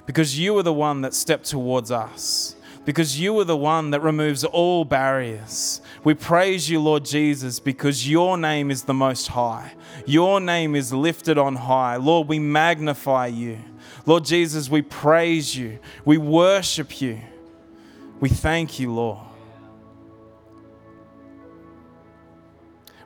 because 0.05 0.37
you 0.37 0.59
are 0.59 0.65
the 0.65 0.73
one 0.73 1.03
that 1.03 1.15
stepped 1.15 1.45
towards 1.45 1.93
us, 1.93 2.57
because 2.85 3.21
you 3.21 3.39
are 3.39 3.45
the 3.45 3.57
one 3.57 3.93
that 3.93 4.01
removes 4.01 4.43
all 4.43 4.85
barriers. 4.85 5.81
We 6.03 6.15
praise 6.15 6.69
you, 6.69 6.81
Lord 6.81 7.05
Jesus, 7.05 7.61
because 7.61 8.11
your 8.11 8.37
name 8.37 8.73
is 8.73 8.83
the 8.83 8.95
most 8.95 9.29
high. 9.29 9.75
Your 10.07 10.41
name 10.41 10.75
is 10.75 10.93
lifted 10.93 11.39
on 11.39 11.55
high. 11.55 11.95
Lord, 11.95 12.27
we 12.27 12.41
magnify 12.41 13.29
you. 13.29 13.61
Lord 14.05 14.25
Jesus, 14.25 14.69
we 14.69 14.83
praise 14.83 15.55
you. 15.55 15.79
We 16.05 16.19
worship 16.19 17.01
you. 17.01 17.21
We 18.19 18.29
thank 18.29 18.81
you, 18.81 18.93
Lord. 18.93 19.21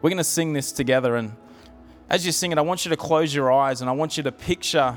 We're 0.01 0.09
going 0.09 0.17
to 0.17 0.25
sing 0.25 0.55
this 0.55 0.73
together. 0.73 1.17
And 1.17 1.37
as 2.13 2.27
you 2.27 2.31
sing 2.31 2.53
it, 2.53 2.59
I 2.59 2.61
want 2.61 2.85
you 2.85 2.91
to 2.91 2.97
close 2.97 3.35
your 3.35 3.51
eyes 3.51 3.81
and 3.81 3.89
I 3.89 3.95
want 3.95 4.19
you 4.19 4.23
to 4.25 4.31
picture 4.31 4.97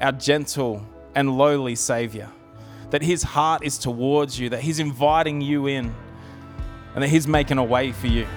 our 0.00 0.12
gentle 0.12 0.86
and 1.16 1.36
lowly 1.36 1.74
Savior. 1.74 2.28
That 2.90 3.02
His 3.02 3.24
heart 3.24 3.64
is 3.64 3.78
towards 3.78 4.38
you, 4.38 4.48
that 4.50 4.60
He's 4.60 4.78
inviting 4.78 5.40
you 5.40 5.66
in, 5.66 5.92
and 6.94 7.02
that 7.02 7.08
He's 7.08 7.26
making 7.26 7.58
a 7.58 7.64
way 7.64 7.90
for 7.90 8.06
you. 8.06 8.28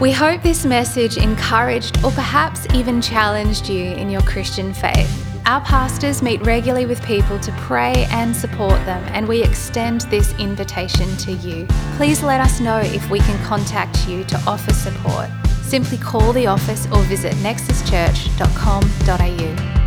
We 0.00 0.12
hope 0.12 0.40
this 0.42 0.64
message 0.64 1.16
encouraged 1.16 2.04
or 2.04 2.12
perhaps 2.12 2.72
even 2.72 3.02
challenged 3.02 3.68
you 3.68 3.86
in 3.94 4.08
your 4.08 4.22
Christian 4.22 4.72
faith. 4.72 5.24
Our 5.46 5.60
pastors 5.62 6.22
meet 6.22 6.46
regularly 6.46 6.86
with 6.86 7.02
people 7.02 7.40
to 7.40 7.50
pray 7.52 8.06
and 8.10 8.36
support 8.36 8.84
them, 8.86 9.02
and 9.08 9.26
we 9.26 9.42
extend 9.42 10.02
this 10.02 10.32
invitation 10.38 11.16
to 11.16 11.32
you. 11.32 11.66
Please 11.96 12.22
let 12.22 12.40
us 12.40 12.60
know 12.60 12.78
if 12.78 13.10
we 13.10 13.18
can 13.18 13.44
contact 13.44 14.06
you 14.06 14.22
to 14.24 14.36
offer 14.46 14.72
support. 14.72 15.28
Simply 15.68 15.98
call 15.98 16.32
the 16.32 16.46
office 16.46 16.86
or 16.86 17.02
visit 17.02 17.34
nexuschurch.com.au. 17.42 19.77